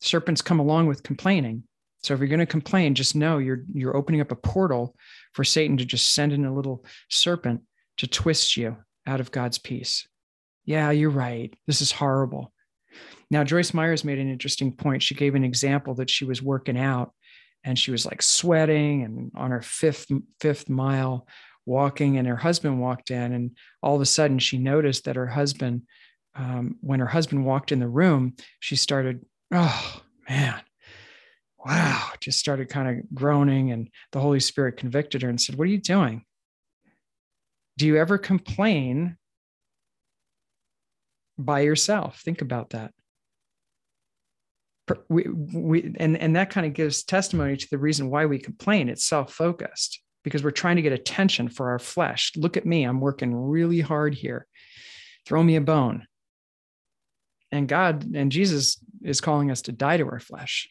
Serpents 0.00 0.42
come 0.42 0.58
along 0.58 0.86
with 0.86 1.02
complaining. 1.02 1.64
So 2.02 2.14
if 2.14 2.20
you're 2.20 2.28
going 2.28 2.40
to 2.40 2.46
complain, 2.46 2.94
just 2.94 3.16
know 3.16 3.38
you're 3.38 3.64
you're 3.72 3.96
opening 3.96 4.20
up 4.20 4.30
a 4.30 4.36
portal 4.36 4.94
for 5.32 5.44
Satan 5.44 5.76
to 5.78 5.84
just 5.84 6.14
send 6.14 6.32
in 6.32 6.44
a 6.44 6.54
little 6.54 6.84
serpent 7.10 7.62
to 7.98 8.06
twist 8.06 8.56
you 8.56 8.76
out 9.06 9.20
of 9.20 9.32
God's 9.32 9.58
peace. 9.58 10.06
Yeah, 10.64 10.90
you're 10.90 11.10
right. 11.10 11.54
This 11.66 11.80
is 11.80 11.92
horrible. 11.92 12.52
Now, 13.30 13.44
Joyce 13.44 13.74
Myers 13.74 14.04
made 14.04 14.18
an 14.18 14.30
interesting 14.30 14.72
point. 14.72 15.02
She 15.02 15.14
gave 15.14 15.34
an 15.34 15.44
example 15.44 15.94
that 15.94 16.10
she 16.10 16.24
was 16.24 16.42
working 16.42 16.78
out 16.78 17.12
and 17.66 17.78
she 17.78 17.90
was 17.90 18.06
like 18.06 18.22
sweating 18.22 19.02
and 19.02 19.32
on 19.34 19.50
her 19.50 19.60
fifth 19.60 20.06
fifth 20.40 20.70
mile 20.70 21.26
walking 21.66 22.16
and 22.16 22.28
her 22.28 22.36
husband 22.36 22.80
walked 22.80 23.10
in 23.10 23.32
and 23.32 23.56
all 23.82 23.96
of 23.96 24.00
a 24.00 24.06
sudden 24.06 24.38
she 24.38 24.56
noticed 24.56 25.04
that 25.04 25.16
her 25.16 25.26
husband 25.26 25.82
um, 26.36 26.76
when 26.80 27.00
her 27.00 27.06
husband 27.06 27.44
walked 27.44 27.72
in 27.72 27.80
the 27.80 27.88
room 27.88 28.34
she 28.60 28.76
started 28.76 29.26
oh 29.52 30.02
man. 30.28 30.60
Wow. 31.64 32.10
Just 32.20 32.38
started 32.38 32.68
kind 32.68 32.88
of 32.88 33.14
groaning 33.14 33.72
and 33.72 33.88
the 34.12 34.20
holy 34.20 34.40
spirit 34.40 34.76
convicted 34.76 35.22
her 35.22 35.28
and 35.28 35.40
said 35.40 35.56
what 35.56 35.64
are 35.64 35.70
you 35.70 35.80
doing? 35.80 36.24
Do 37.78 37.86
you 37.86 37.96
ever 37.96 38.18
complain 38.18 39.16
by 41.38 41.60
yourself? 41.60 42.20
Think 42.20 42.40
about 42.40 42.70
that. 42.70 42.92
We, 45.08 45.24
we 45.24 45.94
and, 45.98 46.16
and 46.16 46.36
that 46.36 46.50
kind 46.50 46.66
of 46.66 46.72
gives 46.72 47.02
testimony 47.02 47.56
to 47.56 47.68
the 47.70 47.78
reason 47.78 48.08
why 48.08 48.26
we 48.26 48.38
complain. 48.38 48.88
It's 48.88 49.04
self-focused 49.04 50.00
because 50.22 50.44
we're 50.44 50.52
trying 50.52 50.76
to 50.76 50.82
get 50.82 50.92
attention 50.92 51.48
for 51.48 51.70
our 51.70 51.78
flesh. 51.78 52.32
Look 52.36 52.56
at 52.56 52.66
me, 52.66 52.84
I'm 52.84 53.00
working 53.00 53.34
really 53.34 53.80
hard 53.80 54.14
here. 54.14 54.46
Throw 55.26 55.42
me 55.42 55.56
a 55.56 55.60
bone. 55.60 56.06
And 57.52 57.68
God 57.68 58.14
and 58.14 58.32
Jesus 58.32 58.78
is 59.02 59.20
calling 59.20 59.50
us 59.50 59.62
to 59.62 59.72
die 59.72 59.96
to 59.98 60.08
our 60.08 60.20
flesh. 60.20 60.68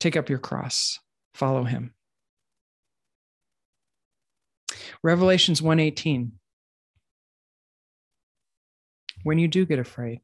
Take 0.00 0.16
up 0.16 0.28
your 0.28 0.38
cross, 0.38 0.98
follow 1.34 1.64
him. 1.64 1.94
Revelations 5.02 5.62
118. 5.62 6.32
When 9.24 9.38
you 9.38 9.48
do 9.48 9.64
get 9.64 9.78
afraid, 9.78 10.20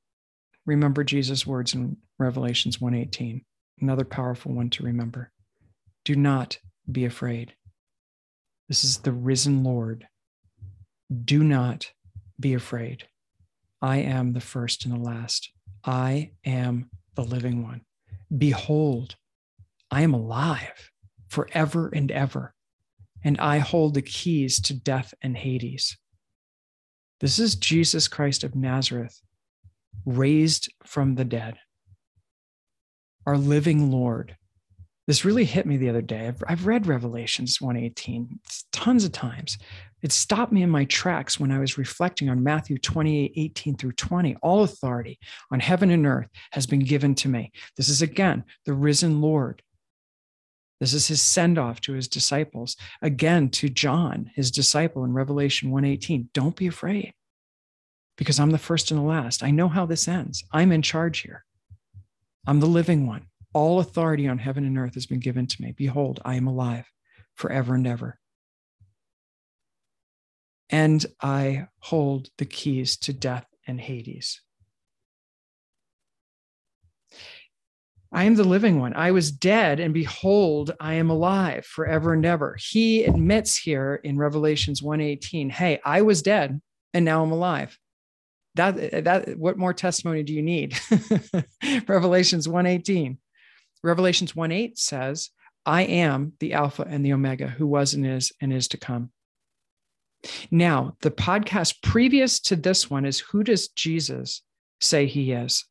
remember 0.66 1.04
Jesus' 1.04 1.46
words 1.46 1.74
in 1.74 1.96
Revelations 2.18 2.80
118. 2.80 3.44
Another 3.80 4.04
powerful 4.04 4.52
one 4.52 4.70
to 4.70 4.82
remember. 4.82 5.30
Do 6.04 6.16
not 6.16 6.58
be 6.90 7.04
afraid. 7.04 7.54
This 8.68 8.84
is 8.84 8.98
the 8.98 9.12
risen 9.12 9.62
Lord. 9.62 10.08
Do 11.24 11.42
not 11.44 11.92
be 12.38 12.54
afraid. 12.54 13.06
I 13.80 13.98
am 13.98 14.32
the 14.32 14.40
first 14.40 14.84
and 14.84 14.94
the 14.94 14.98
last. 14.98 15.50
I 15.84 16.32
am 16.44 16.90
the 17.14 17.22
living 17.22 17.62
one. 17.62 17.82
Behold, 18.36 19.16
I 19.90 20.02
am 20.02 20.14
alive 20.14 20.90
forever 21.28 21.88
and 21.94 22.10
ever, 22.10 22.54
and 23.22 23.38
I 23.38 23.58
hold 23.58 23.94
the 23.94 24.02
keys 24.02 24.60
to 24.62 24.74
death 24.74 25.14
and 25.22 25.36
Hades. 25.36 25.96
This 27.20 27.38
is 27.38 27.54
Jesus 27.54 28.08
Christ 28.08 28.44
of 28.44 28.54
Nazareth, 28.54 29.20
raised 30.04 30.72
from 30.84 31.14
the 31.14 31.24
dead, 31.24 31.58
our 33.26 33.36
living 33.36 33.90
Lord 33.90 34.36
this 35.08 35.24
really 35.24 35.46
hit 35.46 35.64
me 35.64 35.78
the 35.78 35.88
other 35.88 36.02
day. 36.02 36.28
I've, 36.28 36.44
I've 36.46 36.66
read 36.66 36.86
Revelations 36.86 37.62
118 37.62 38.40
tons 38.72 39.06
of 39.06 39.12
times. 39.12 39.56
It 40.02 40.12
stopped 40.12 40.52
me 40.52 40.62
in 40.62 40.68
my 40.68 40.84
tracks 40.84 41.40
when 41.40 41.50
I 41.50 41.58
was 41.58 41.78
reflecting 41.78 42.28
on 42.28 42.44
Matthew 42.44 42.76
28 42.76 43.32
18 43.34 43.76
through 43.78 43.92
20. 43.92 44.36
All 44.42 44.64
authority 44.64 45.18
on 45.50 45.60
heaven 45.60 45.88
and 45.88 46.06
earth 46.06 46.28
has 46.52 46.66
been 46.66 46.80
given 46.80 47.14
to 47.16 47.28
me. 47.30 47.50
This 47.78 47.88
is 47.88 48.02
again 48.02 48.44
the 48.66 48.74
risen 48.74 49.22
Lord. 49.22 49.62
This 50.78 50.92
is 50.92 51.08
his 51.08 51.22
send 51.22 51.56
off 51.56 51.80
to 51.80 51.94
his 51.94 52.06
disciples. 52.06 52.76
Again, 53.00 53.48
to 53.50 53.70
John, 53.70 54.30
his 54.34 54.50
disciple 54.50 55.04
in 55.04 55.14
Revelation 55.14 55.70
118. 55.70 56.28
Don't 56.34 56.54
be 56.54 56.66
afraid 56.66 57.14
because 58.18 58.38
I'm 58.38 58.50
the 58.50 58.58
first 58.58 58.90
and 58.90 59.00
the 59.00 59.04
last. 59.04 59.42
I 59.42 59.52
know 59.52 59.68
how 59.68 59.86
this 59.86 60.06
ends. 60.06 60.44
I'm 60.52 60.70
in 60.70 60.82
charge 60.82 61.20
here. 61.20 61.46
I'm 62.46 62.60
the 62.60 62.66
living 62.66 63.06
one. 63.06 63.27
All 63.52 63.80
authority 63.80 64.28
on 64.28 64.38
heaven 64.38 64.64
and 64.64 64.78
earth 64.78 64.94
has 64.94 65.06
been 65.06 65.20
given 65.20 65.46
to 65.46 65.62
me. 65.62 65.72
Behold, 65.76 66.20
I 66.24 66.36
am 66.36 66.46
alive 66.46 66.86
forever 67.34 67.74
and 67.74 67.86
ever. 67.86 68.18
And 70.70 71.04
I 71.22 71.68
hold 71.78 72.28
the 72.36 72.44
keys 72.44 72.96
to 72.98 73.12
death 73.12 73.46
and 73.66 73.80
Hades. 73.80 74.42
I 78.12 78.24
am 78.24 78.36
the 78.36 78.44
living 78.44 78.80
one. 78.80 78.94
I 78.94 79.10
was 79.10 79.30
dead, 79.30 79.80
and 79.80 79.92
behold, 79.92 80.74
I 80.80 80.94
am 80.94 81.10
alive 81.10 81.66
forever 81.66 82.14
and 82.14 82.24
ever. 82.24 82.56
He 82.58 83.04
admits 83.04 83.56
here 83.56 84.00
in 84.02 84.16
Revelations 84.16 84.80
1:18, 84.80 85.50
hey, 85.50 85.78
I 85.84 86.02
was 86.02 86.22
dead 86.22 86.60
and 86.94 87.04
now 87.04 87.22
I'm 87.22 87.32
alive. 87.32 87.78
That 88.54 89.04
that 89.04 89.38
what 89.38 89.58
more 89.58 89.74
testimony 89.74 90.22
do 90.22 90.32
you 90.32 90.42
need? 90.42 90.78
Revelations 91.86 92.48
1:18. 92.48 93.18
Revelations 93.82 94.34
1 94.34 94.52
8 94.52 94.78
says, 94.78 95.30
I 95.64 95.82
am 95.82 96.32
the 96.40 96.54
Alpha 96.54 96.86
and 96.88 97.04
the 97.04 97.12
Omega, 97.12 97.48
who 97.48 97.66
was 97.66 97.94
and 97.94 98.06
is 98.06 98.32
and 98.40 98.52
is 98.52 98.68
to 98.68 98.76
come. 98.76 99.10
Now, 100.50 100.96
the 101.02 101.10
podcast 101.10 101.82
previous 101.82 102.40
to 102.40 102.56
this 102.56 102.90
one 102.90 103.04
is 103.04 103.20
Who 103.20 103.44
Does 103.44 103.68
Jesus 103.68 104.42
Say 104.80 105.06
He 105.06 105.32
Is? 105.32 105.64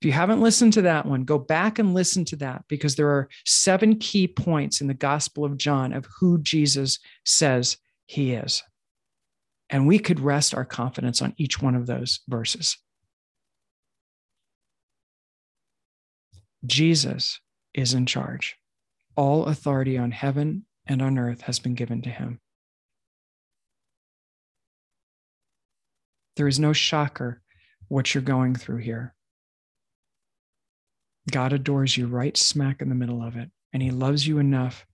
If 0.00 0.06
you 0.06 0.12
haven't 0.12 0.40
listened 0.40 0.72
to 0.74 0.82
that 0.82 1.04
one, 1.04 1.24
go 1.24 1.38
back 1.38 1.78
and 1.78 1.92
listen 1.92 2.24
to 2.26 2.36
that 2.36 2.64
because 2.68 2.96
there 2.96 3.10
are 3.10 3.28
seven 3.44 3.98
key 3.98 4.26
points 4.26 4.80
in 4.80 4.86
the 4.86 4.94
Gospel 4.94 5.44
of 5.44 5.58
John 5.58 5.92
of 5.92 6.06
who 6.18 6.40
Jesus 6.40 6.98
says 7.26 7.76
he 8.06 8.32
is. 8.32 8.62
And 9.68 9.86
we 9.86 9.98
could 9.98 10.18
rest 10.18 10.54
our 10.54 10.64
confidence 10.64 11.20
on 11.20 11.34
each 11.36 11.60
one 11.60 11.74
of 11.74 11.86
those 11.86 12.20
verses. 12.28 12.78
Jesus 16.64 17.40
is 17.74 17.94
in 17.94 18.06
charge. 18.06 18.56
All 19.16 19.46
authority 19.46 19.96
on 19.98 20.10
heaven 20.10 20.66
and 20.86 21.02
on 21.02 21.18
earth 21.18 21.42
has 21.42 21.58
been 21.58 21.74
given 21.74 22.02
to 22.02 22.10
him. 22.10 22.40
There 26.36 26.48
is 26.48 26.58
no 26.58 26.72
shocker 26.72 27.42
what 27.88 28.14
you're 28.14 28.22
going 28.22 28.54
through 28.54 28.78
here. 28.78 29.14
God 31.30 31.52
adores 31.52 31.96
you 31.96 32.06
right 32.06 32.36
smack 32.36 32.80
in 32.80 32.88
the 32.88 32.94
middle 32.94 33.22
of 33.22 33.36
it, 33.36 33.50
and 33.72 33.82
He 33.82 33.90
loves 33.90 34.26
you 34.26 34.38
enough 34.38 34.86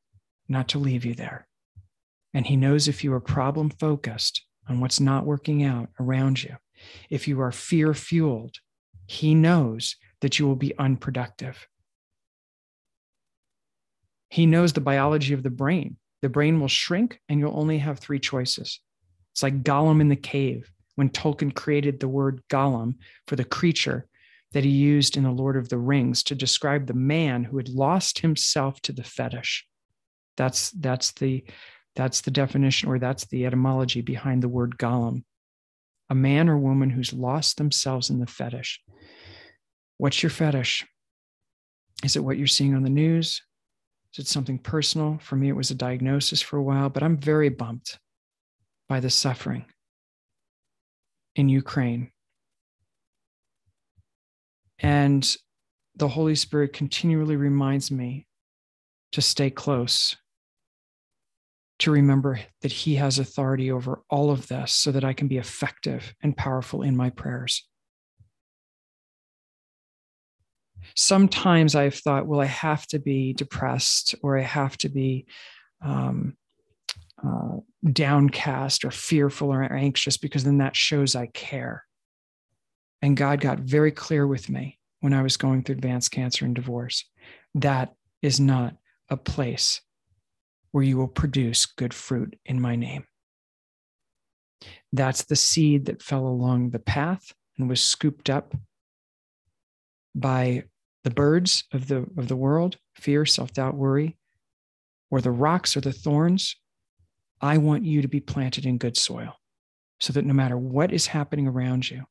not 0.49 0.69
to 0.69 0.79
leave 0.79 1.05
you 1.05 1.15
there. 1.15 1.47
And 2.35 2.47
He 2.47 2.57
knows 2.57 2.89
if 2.89 3.05
you 3.05 3.13
are 3.13 3.21
problem 3.21 3.71
focused 3.71 4.45
on 4.69 4.81
what's 4.81 4.99
not 4.99 5.25
working 5.25 5.63
out 5.63 5.89
around 6.01 6.43
you, 6.43 6.57
if 7.11 7.29
you 7.29 7.41
are 7.41 7.53
fear 7.53 7.95
fueled, 7.95 8.57
He 9.07 9.35
knows 9.35 9.97
that 10.21 10.39
you 10.39 10.47
will 10.47 10.57
be 10.57 10.77
unproductive. 10.79 11.67
He 14.31 14.47
knows 14.47 14.73
the 14.73 14.81
biology 14.81 15.35
of 15.35 15.43
the 15.43 15.51
brain. 15.51 15.97
The 16.23 16.29
brain 16.29 16.61
will 16.61 16.69
shrink, 16.69 17.21
and 17.29 17.39
you'll 17.39 17.59
only 17.59 17.79
have 17.79 17.99
three 17.99 18.19
choices. 18.19 18.81
It's 19.33 19.43
like 19.43 19.63
Gollum 19.63 20.01
in 20.01 20.09
the 20.09 20.17
cave 20.17 20.71
when 20.95 21.11
Tolkien 21.11 21.55
created 21.55 22.01
the 22.01 22.09
word 22.09 22.43
Gollum 22.51 22.95
for 23.27 23.37
the 23.37 23.45
creature 23.45 24.07
that 24.53 24.65
he 24.65 24.71
used 24.71 25.17
in 25.17 25.25
The 25.25 25.31
Lord 25.31 25.57
of 25.57 25.69
the 25.69 25.79
Rings 25.79 26.23
to 26.25 26.35
describe 26.35 26.87
the 26.87 26.95
man 26.95 27.45
who 27.45 27.59
had 27.59 27.69
lost 27.69 28.21
himself 28.21 28.81
to 28.83 28.93
the 28.93 29.05
fetish. 29.05 29.67
That's, 30.37 30.71
that's, 30.71 31.13
the, 31.13 31.45
that's 31.95 32.23
the 32.23 32.31
definition, 32.31 32.89
or 32.89 32.99
that's 32.99 33.27
the 33.27 33.45
etymology 33.45 34.01
behind 34.01 34.43
the 34.43 34.49
word 34.49 34.79
Gollum. 34.79 35.25
A 36.09 36.15
man 36.15 36.49
or 36.49 36.57
woman 36.57 36.89
who's 36.89 37.13
lost 37.13 37.59
themselves 37.59 38.09
in 38.11 38.19
the 38.19 38.27
fetish. 38.27 38.81
What's 39.99 40.23
your 40.23 40.31
fetish? 40.31 40.87
Is 42.05 42.17
it 42.17 42.25
what 42.25 42.39
you're 42.39 42.47
seeing 42.47 42.75
on 42.75 42.83
the 42.83 42.91
news? 42.91 43.43
Is 44.13 44.27
it 44.27 44.29
something 44.29 44.59
personal? 44.59 45.19
For 45.23 45.37
me, 45.37 45.49
it 45.49 45.57
was 45.57 45.71
a 45.71 45.75
diagnosis 45.75 46.43
for 46.43 46.57
a 46.57 46.63
while, 46.63 46.89
but 46.89 47.03
I'm 47.03 47.17
very 47.17 47.49
bumped 47.49 47.99
by 48.89 49.01
the 49.01 49.11
suffering 49.11 49.65
in 51.35 51.49
Ukraine 51.49 52.11
and 54.79 55.37
the 55.95 56.09
Holy 56.09 56.35
Spirit 56.35 56.73
continually 56.73 57.37
reminds 57.37 57.91
me 57.91 58.27
to 59.13 59.23
stay 59.23 59.51
close, 59.51 60.17
to 61.79 61.91
remember 61.91 62.39
that 62.63 62.73
He 62.73 62.97
has 62.97 63.19
authority 63.19 63.71
over 63.71 64.03
all 64.11 64.31
of 64.31 64.49
this 64.49 64.73
so 64.73 64.93
that 64.93 65.05
I 65.05 65.13
can 65.13 65.29
be 65.29 65.39
effective 65.39 66.15
and 66.23 66.37
powerful 66.37 66.83
in 66.83 66.97
my 66.97 67.11
prayers. 67.11 67.67
Sometimes 70.97 71.75
I've 71.75 71.95
thought, 71.95 72.27
well, 72.27 72.41
I 72.41 72.47
have 72.47 72.87
to 72.89 72.99
be 72.99 73.33
depressed 73.35 74.15
or 74.23 74.39
I 74.39 74.43
have 74.43 74.77
to 74.79 74.89
be 74.89 75.27
um, 75.83 76.37
uh, 77.23 77.57
downcast 77.93 78.85
or 78.85 78.91
fearful 78.91 79.53
or 79.53 79.63
anxious 79.63 80.17
because 80.17 80.45
then 80.45 80.59
that 80.59 80.75
shows 80.75 81.15
I 81.15 81.27
care. 81.27 81.85
And 83.03 83.17
God 83.17 83.41
got 83.41 83.61
very 83.61 83.93
clear 83.93 84.27
with 84.27 84.49
me 84.49 84.79
when 85.01 85.13
I 85.13 85.23
was 85.23 85.37
going 85.37 85.63
through 85.63 85.77
advanced 85.77 86.11
cancer 86.13 86.45
and 86.45 86.55
divorce. 86.55 87.05
That 87.55 87.95
is 88.23 88.41
not 88.41 88.75
a 89.11 89.17
place 89.17 89.83
where 90.73 90.85
you 90.85 90.97
will 90.97 91.09
produce 91.09 91.67
good 91.67 91.95
fruit 91.95 92.39
in 92.45 92.61
my 92.61 92.77
name. 92.77 93.05
That's 94.93 95.25
the 95.25 95.37
seed 95.37 95.87
that 95.87 96.03
fell 96.03 96.27
along 96.27 96.71
the 96.71 96.79
path 96.79 97.33
and 97.59 97.69
was 97.69 97.81
scooped 97.81 98.31
up 98.31 98.55
by 100.15 100.65
the 101.07 101.11
birds 101.11 101.63
of 101.73 101.87
the, 101.87 102.05
of 102.19 102.27
the 102.27 102.35
world 102.35 102.79
fear, 102.97 103.25
self 103.25 103.53
doubt, 103.53 103.77
worry, 103.77 104.17
or 105.09 105.21
the 105.21 105.31
rocks 105.31 105.77
or 105.77 105.81
the 105.81 105.93
thorns. 105.93 106.57
I 107.41 107.59
want 107.59 107.85
you 107.85 108.03
to 108.03 108.09
be 108.09 108.19
planted 108.19 108.67
in 108.67 108.77
good 108.77 108.97
soil 108.97 109.35
so 110.01 110.13
that 110.15 110.25
no 110.25 110.35
matter 110.35 110.59
what 110.59 110.93
is 110.93 111.07
happening 111.07 111.47
around 111.47 111.89
you, 111.89 112.07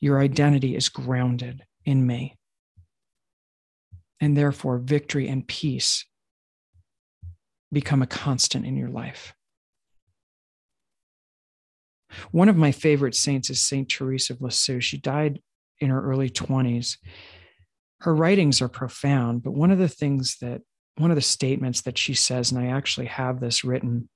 your 0.00 0.18
identity 0.18 0.74
is 0.74 0.88
grounded 0.88 1.62
in 1.84 2.04
me. 2.04 2.36
And 4.20 4.36
therefore, 4.36 4.78
victory 4.78 5.28
and 5.28 5.46
peace 5.46 6.04
become 7.70 8.02
a 8.02 8.06
constant 8.08 8.66
in 8.66 8.76
your 8.76 8.90
life. 8.90 9.32
One 12.32 12.48
of 12.48 12.56
my 12.56 12.72
favorite 12.72 13.14
saints 13.14 13.48
is 13.48 13.62
Saint 13.62 13.88
Teresa 13.88 14.32
of 14.32 14.42
Lisieux. 14.42 14.80
She 14.80 14.98
died 14.98 15.38
in 15.82 15.90
her 15.90 16.02
early 16.02 16.30
20s. 16.30 16.96
Her 18.00 18.14
writings 18.14 18.62
are 18.62 18.68
profound, 18.68 19.42
but 19.42 19.52
one 19.52 19.70
of 19.70 19.78
the 19.78 19.88
things 19.88 20.38
that, 20.40 20.62
one 20.96 21.10
of 21.10 21.16
the 21.16 21.22
statements 21.22 21.82
that 21.82 21.98
she 21.98 22.14
says, 22.14 22.52
and 22.52 22.60
I 22.60 22.68
actually 22.68 23.06
have 23.06 23.40
this 23.40 23.64
written 23.64 24.08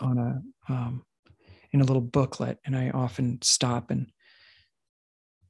on 0.00 0.18
a, 0.18 0.72
um, 0.72 1.04
in 1.72 1.80
a 1.80 1.84
little 1.84 2.02
booklet, 2.02 2.58
and 2.64 2.76
I 2.76 2.90
often 2.90 3.38
stop 3.42 3.90
and 3.90 4.10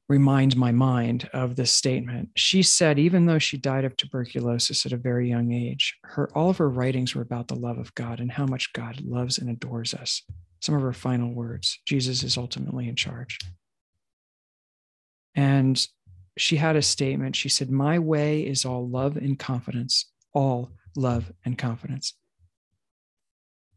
remind 0.09 0.57
my 0.57 0.73
mind 0.73 1.29
of 1.33 1.57
this 1.57 1.73
statement. 1.73 2.29
She 2.37 2.63
said, 2.63 2.99
even 2.99 3.27
though 3.27 3.39
she 3.39 3.57
died 3.57 3.85
of 3.85 3.97
tuberculosis 3.97 4.85
at 4.85 4.93
a 4.93 4.97
very 4.97 5.29
young 5.29 5.53
age, 5.53 5.97
her 6.05 6.29
all 6.35 6.51
of 6.51 6.59
her 6.59 6.69
writings 6.69 7.15
were 7.15 7.23
about 7.23 7.49
the 7.49 7.57
love 7.57 7.79
of 7.79 7.95
God 7.95 8.21
and 8.21 8.31
how 8.31 8.47
much 8.47 8.73
God 8.73 9.01
loves 9.01 9.39
and 9.39 9.49
adores 9.49 9.95
us. 9.95 10.23
Some 10.61 10.75
of 10.75 10.83
her 10.83 10.93
final 10.93 11.33
words 11.33 11.81
Jesus 11.87 12.23
is 12.23 12.37
ultimately 12.37 12.89
in 12.89 12.95
charge. 12.95 13.39
And 15.35 15.85
she 16.37 16.57
had 16.57 16.77
a 16.77 16.83
statement. 16.83 17.37
She 17.37 17.49
said, 17.49 17.71
My 17.71 17.99
way 17.99 18.43
is 18.43 18.65
all 18.65 18.89
love 18.89 19.17
and 19.17 19.39
confidence, 19.39 20.11
all 20.33 20.71
love 20.97 21.33
and 21.45 21.57
confidence. 21.57 22.15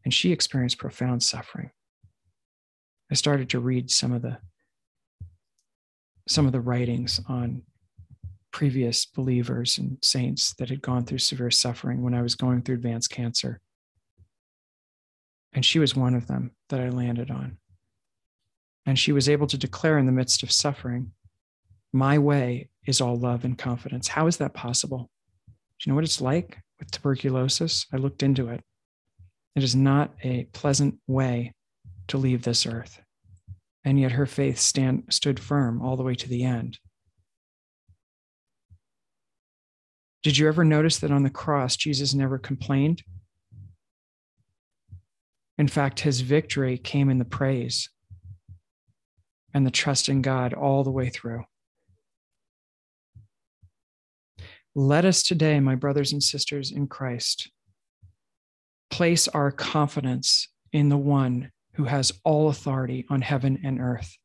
And 0.04 0.12
she 0.12 0.32
experienced 0.32 0.78
profound 0.78 1.22
suffering. 1.22 1.70
I 3.10 3.14
started 3.14 3.50
to 3.50 3.60
read 3.60 3.90
some 3.90 4.12
of 4.12 4.22
the 4.22 4.38
some 6.28 6.46
of 6.46 6.52
the 6.52 6.60
writings 6.60 7.20
on 7.28 7.62
previous 8.50 9.06
believers 9.06 9.78
and 9.78 9.98
saints 10.02 10.54
that 10.54 10.70
had 10.70 10.82
gone 10.82 11.04
through 11.04 11.18
severe 11.18 11.52
suffering 11.52 12.02
when 12.02 12.14
I 12.14 12.22
was 12.22 12.34
going 12.34 12.62
through 12.62 12.76
advanced 12.76 13.10
cancer. 13.10 13.60
And 15.52 15.64
she 15.64 15.78
was 15.78 15.94
one 15.94 16.14
of 16.14 16.26
them 16.26 16.50
that 16.68 16.80
I 16.80 16.88
landed 16.88 17.30
on. 17.30 17.58
And 18.84 18.98
she 18.98 19.12
was 19.12 19.28
able 19.28 19.46
to 19.48 19.58
declare 19.58 19.98
in 19.98 20.06
the 20.06 20.12
midst 20.12 20.42
of 20.42 20.50
suffering, 20.50 21.12
My 21.96 22.18
way 22.18 22.68
is 22.86 23.00
all 23.00 23.16
love 23.16 23.46
and 23.46 23.56
confidence. 23.56 24.06
How 24.06 24.26
is 24.26 24.36
that 24.36 24.52
possible? 24.52 25.08
Do 25.48 25.54
you 25.80 25.90
know 25.90 25.94
what 25.94 26.04
it's 26.04 26.20
like 26.20 26.58
with 26.78 26.90
tuberculosis? 26.90 27.86
I 27.90 27.96
looked 27.96 28.22
into 28.22 28.50
it. 28.50 28.60
It 29.54 29.62
is 29.62 29.74
not 29.74 30.12
a 30.22 30.44
pleasant 30.52 30.98
way 31.06 31.54
to 32.08 32.18
leave 32.18 32.42
this 32.42 32.66
earth 32.66 33.00
and 33.82 33.98
yet 33.98 34.12
her 34.12 34.26
faith 34.26 34.58
stand, 34.58 35.04
stood 35.08 35.40
firm 35.40 35.80
all 35.80 35.96
the 35.96 36.02
way 36.02 36.14
to 36.16 36.28
the 36.28 36.44
end. 36.44 36.78
Did 40.22 40.36
you 40.36 40.48
ever 40.48 40.64
notice 40.64 40.98
that 40.98 41.10
on 41.10 41.22
the 41.22 41.30
cross, 41.30 41.76
Jesus 41.76 42.12
never 42.12 42.36
complained? 42.36 43.04
In 45.56 45.66
fact, 45.66 46.00
his 46.00 46.20
victory 46.20 46.76
came 46.76 47.08
in 47.08 47.18
the 47.18 47.24
praise 47.24 47.88
and 49.54 49.64
the 49.64 49.70
trust 49.70 50.10
in 50.10 50.20
God 50.20 50.52
all 50.52 50.84
the 50.84 50.90
way 50.90 51.08
through. 51.08 51.44
Let 54.78 55.06
us 55.06 55.22
today, 55.22 55.58
my 55.58 55.74
brothers 55.74 56.12
and 56.12 56.22
sisters 56.22 56.70
in 56.70 56.86
Christ, 56.86 57.50
place 58.90 59.26
our 59.26 59.50
confidence 59.50 60.48
in 60.70 60.90
the 60.90 60.98
one 60.98 61.50
who 61.72 61.84
has 61.84 62.12
all 62.24 62.50
authority 62.50 63.06
on 63.08 63.22
heaven 63.22 63.58
and 63.64 63.80
earth. 63.80 64.18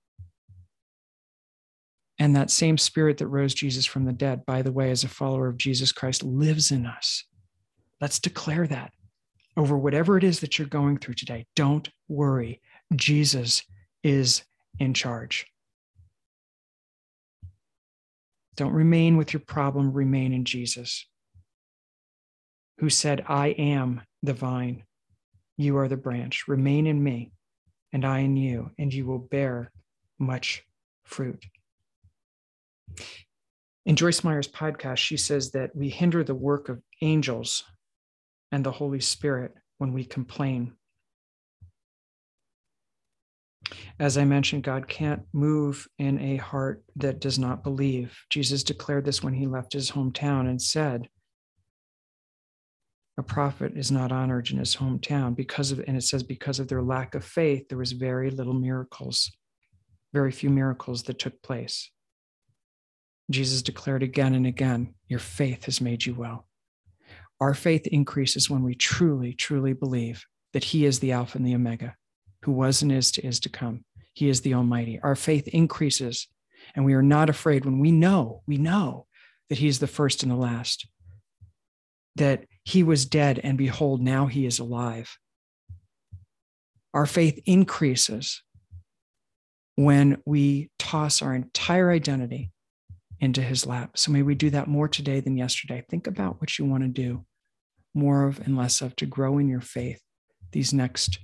And 2.19 2.35
that 2.35 2.51
same 2.51 2.77
spirit 2.77 3.17
that 3.19 3.27
rose 3.27 3.53
Jesus 3.53 3.85
from 3.85 4.03
the 4.03 4.11
dead, 4.11 4.45
by 4.45 4.61
the 4.61 4.73
way, 4.73 4.91
as 4.91 5.05
a 5.05 5.07
follower 5.07 5.47
of 5.47 5.55
Jesus 5.55 5.93
Christ, 5.93 6.21
lives 6.21 6.69
in 6.69 6.85
us. 6.85 7.23
Let's 8.01 8.19
declare 8.19 8.67
that 8.67 8.91
over 9.55 9.77
whatever 9.77 10.17
it 10.17 10.25
is 10.25 10.41
that 10.41 10.59
you're 10.59 10.67
going 10.67 10.97
through 10.97 11.13
today. 11.13 11.45
Don't 11.55 11.87
worry. 12.09 12.59
Jesus 12.93 13.63
is 14.03 14.43
in 14.79 14.93
charge. 14.93 15.45
Don't 18.61 18.73
remain 18.73 19.17
with 19.17 19.33
your 19.33 19.39
problem, 19.39 19.91
remain 19.91 20.33
in 20.33 20.45
Jesus, 20.45 21.07
who 22.77 22.91
said, 22.91 23.25
I 23.27 23.47
am 23.47 24.01
the 24.21 24.35
vine, 24.35 24.83
you 25.57 25.79
are 25.79 25.87
the 25.87 25.97
branch. 25.97 26.47
Remain 26.47 26.85
in 26.85 27.03
me, 27.03 27.31
and 27.91 28.05
I 28.05 28.19
in 28.19 28.37
you, 28.37 28.69
and 28.77 28.93
you 28.93 29.07
will 29.07 29.17
bear 29.17 29.71
much 30.19 30.61
fruit. 31.05 31.43
In 33.87 33.95
Joyce 33.95 34.23
Meyer's 34.23 34.47
podcast, 34.47 34.97
she 34.97 35.17
says 35.17 35.49
that 35.53 35.75
we 35.75 35.89
hinder 35.89 36.23
the 36.23 36.35
work 36.35 36.69
of 36.69 36.83
angels 37.01 37.63
and 38.51 38.63
the 38.63 38.71
Holy 38.71 38.99
Spirit 38.99 39.55
when 39.79 39.91
we 39.91 40.05
complain. 40.05 40.73
As 44.01 44.17
I 44.17 44.25
mentioned, 44.25 44.63
God 44.63 44.87
can't 44.87 45.21
move 45.31 45.87
in 45.99 46.19
a 46.19 46.37
heart 46.37 46.83
that 46.95 47.19
does 47.19 47.37
not 47.37 47.63
believe. 47.63 48.17
Jesus 48.31 48.63
declared 48.63 49.05
this 49.05 49.21
when 49.21 49.35
he 49.35 49.45
left 49.45 49.73
his 49.73 49.91
hometown 49.91 50.49
and 50.49 50.59
said, 50.59 51.07
a 53.19 53.23
prophet 53.23 53.73
is 53.75 53.91
not 53.91 54.11
honored 54.11 54.49
in 54.49 54.57
his 54.57 54.75
hometown 54.75 55.35
because 55.35 55.71
of 55.71 55.79
and 55.85 55.95
it 55.95 56.01
says 56.01 56.23
because 56.23 56.59
of 56.59 56.67
their 56.67 56.81
lack 56.81 57.13
of 57.13 57.23
faith 57.23 57.69
there 57.69 57.77
was 57.77 57.91
very 57.91 58.31
little 58.31 58.53
miracles 58.53 59.31
very 60.11 60.31
few 60.31 60.49
miracles 60.49 61.03
that 61.03 61.19
took 61.19 61.41
place. 61.43 61.91
Jesus 63.29 63.61
declared 63.61 64.01
again 64.01 64.33
and 64.33 64.47
again 64.47 64.95
your 65.07 65.19
faith 65.19 65.65
has 65.65 65.79
made 65.79 66.05
you 66.05 66.15
well. 66.15 66.47
Our 67.39 67.53
faith 67.53 67.85
increases 67.85 68.49
when 68.49 68.63
we 68.63 68.73
truly 68.73 69.33
truly 69.33 69.73
believe 69.73 70.25
that 70.53 70.63
he 70.63 70.85
is 70.85 70.99
the 70.99 71.11
alpha 71.11 71.37
and 71.37 71.45
the 71.45 71.55
omega 71.55 71.95
who 72.43 72.51
was 72.51 72.81
and 72.81 72.91
is 72.91 73.11
to 73.11 73.25
is 73.25 73.39
to 73.41 73.49
come 73.49 73.85
he 74.13 74.29
is 74.29 74.41
the 74.41 74.53
almighty 74.53 74.99
our 75.01 75.15
faith 75.15 75.47
increases 75.47 76.27
and 76.75 76.85
we 76.85 76.93
are 76.93 77.01
not 77.01 77.29
afraid 77.29 77.65
when 77.65 77.79
we 77.79 77.91
know 77.91 78.41
we 78.47 78.57
know 78.57 79.05
that 79.49 79.57
he 79.57 79.67
is 79.67 79.79
the 79.79 79.87
first 79.87 80.23
and 80.23 80.31
the 80.31 80.35
last 80.35 80.87
that 82.15 82.45
he 82.63 82.83
was 82.83 83.05
dead 83.05 83.39
and 83.43 83.57
behold, 83.57 84.01
now 84.01 84.27
he 84.27 84.45
is 84.45 84.59
alive. 84.59 85.17
Our 86.93 87.05
faith 87.05 87.41
increases 87.45 88.43
when 89.75 90.21
we 90.25 90.69
toss 90.77 91.21
our 91.21 91.33
entire 91.33 91.89
identity 91.89 92.51
into 93.19 93.41
his 93.41 93.65
lap. 93.65 93.97
So 93.97 94.11
may 94.11 94.23
we 94.23 94.35
do 94.35 94.49
that 94.49 94.67
more 94.67 94.87
today 94.87 95.19
than 95.19 95.37
yesterday. 95.37 95.83
Think 95.89 96.07
about 96.07 96.41
what 96.41 96.57
you 96.59 96.65
want 96.65 96.83
to 96.83 96.89
do 96.89 97.25
more 97.93 98.25
of 98.25 98.39
and 98.39 98.57
less 98.57 98.81
of 98.81 98.95
to 98.95 99.05
grow 99.05 99.37
in 99.37 99.47
your 99.47 99.61
faith 99.61 100.01
these 100.51 100.73
next 100.73 101.19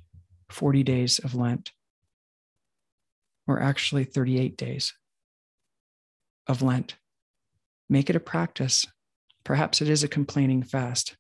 40 0.50 0.84
days 0.84 1.20
of 1.20 1.34
Lent, 1.34 1.72
or 3.48 3.62
actually 3.62 4.04
38 4.04 4.58
days 4.58 4.94
of 6.48 6.62
Lent. 6.62 6.96
Make 7.90 8.10
it 8.10 8.16
a 8.16 8.20
practice 8.20 8.86
Perhaps 9.48 9.82
it 9.82 9.88
is 9.88 10.04
a 10.04 10.10
complaining 10.10 10.62
fast, 10.62 11.16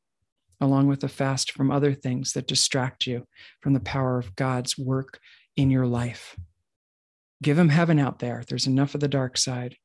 along 0.60 0.88
with 0.88 1.02
a 1.02 1.08
fast 1.08 1.54
from 1.54 1.72
other 1.72 1.94
things 1.94 2.34
that 2.34 2.46
distract 2.46 3.08
you 3.08 3.24
from 3.62 3.72
the 3.72 3.80
power 3.80 4.20
of 4.20 4.36
God's 4.36 4.78
work 4.78 5.22
in 5.56 5.72
your 5.72 5.88
life. 5.88 6.36
Give 7.42 7.58
him 7.58 7.70
heaven 7.70 8.00
out 8.00 8.20
there. 8.20 8.44
There's 8.46 8.68
enough 8.68 8.96
of 8.96 9.00
the 9.00 9.08
dark 9.08 9.38
side. 9.38 9.78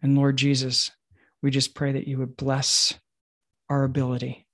And 0.00 0.16
Lord 0.16 0.38
Jesus, 0.38 0.90
we 1.42 1.50
just 1.50 1.74
pray 1.74 1.92
that 1.92 2.08
you 2.08 2.16
would 2.16 2.34
bless 2.34 2.98
our 3.68 3.84
ability 3.84 4.46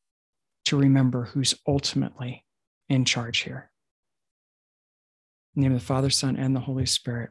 to 0.64 0.76
remember 0.76 1.26
who's 1.26 1.54
ultimately 1.68 2.44
in 2.88 3.04
charge 3.04 3.42
here. 3.42 3.70
Name 5.56 5.72
of 5.72 5.80
the 5.80 5.84
Father, 5.84 6.10
Son, 6.10 6.36
and 6.36 6.54
the 6.54 6.60
Holy 6.60 6.86
Spirit. 6.86 7.30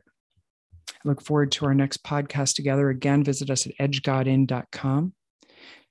I 0.89 0.93
look 1.03 1.21
forward 1.21 1.51
to 1.53 1.65
our 1.65 1.73
next 1.73 2.03
podcast 2.03 2.55
together. 2.55 2.89
Again, 2.89 3.23
visit 3.23 3.49
us 3.49 3.67
at 3.67 3.77
edgegodin.com 3.77 5.13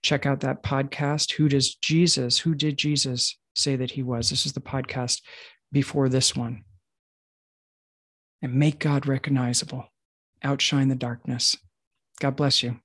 check 0.02 0.26
out 0.26 0.40
that 0.40 0.62
podcast. 0.62 1.32
Who 1.32 1.48
does 1.48 1.74
Jesus, 1.74 2.38
who 2.38 2.54
did 2.54 2.76
Jesus 2.76 3.38
say 3.54 3.76
that 3.76 3.92
he 3.92 4.02
was? 4.02 4.28
This 4.28 4.46
is 4.46 4.52
the 4.52 4.60
podcast 4.60 5.22
before 5.70 6.08
this 6.08 6.36
one. 6.36 6.64
And 8.42 8.54
make 8.54 8.80
God 8.80 9.06
recognizable, 9.06 9.86
outshine 10.42 10.88
the 10.88 10.96
darkness. 10.96 11.56
God 12.20 12.36
bless 12.36 12.62
you. 12.62 12.80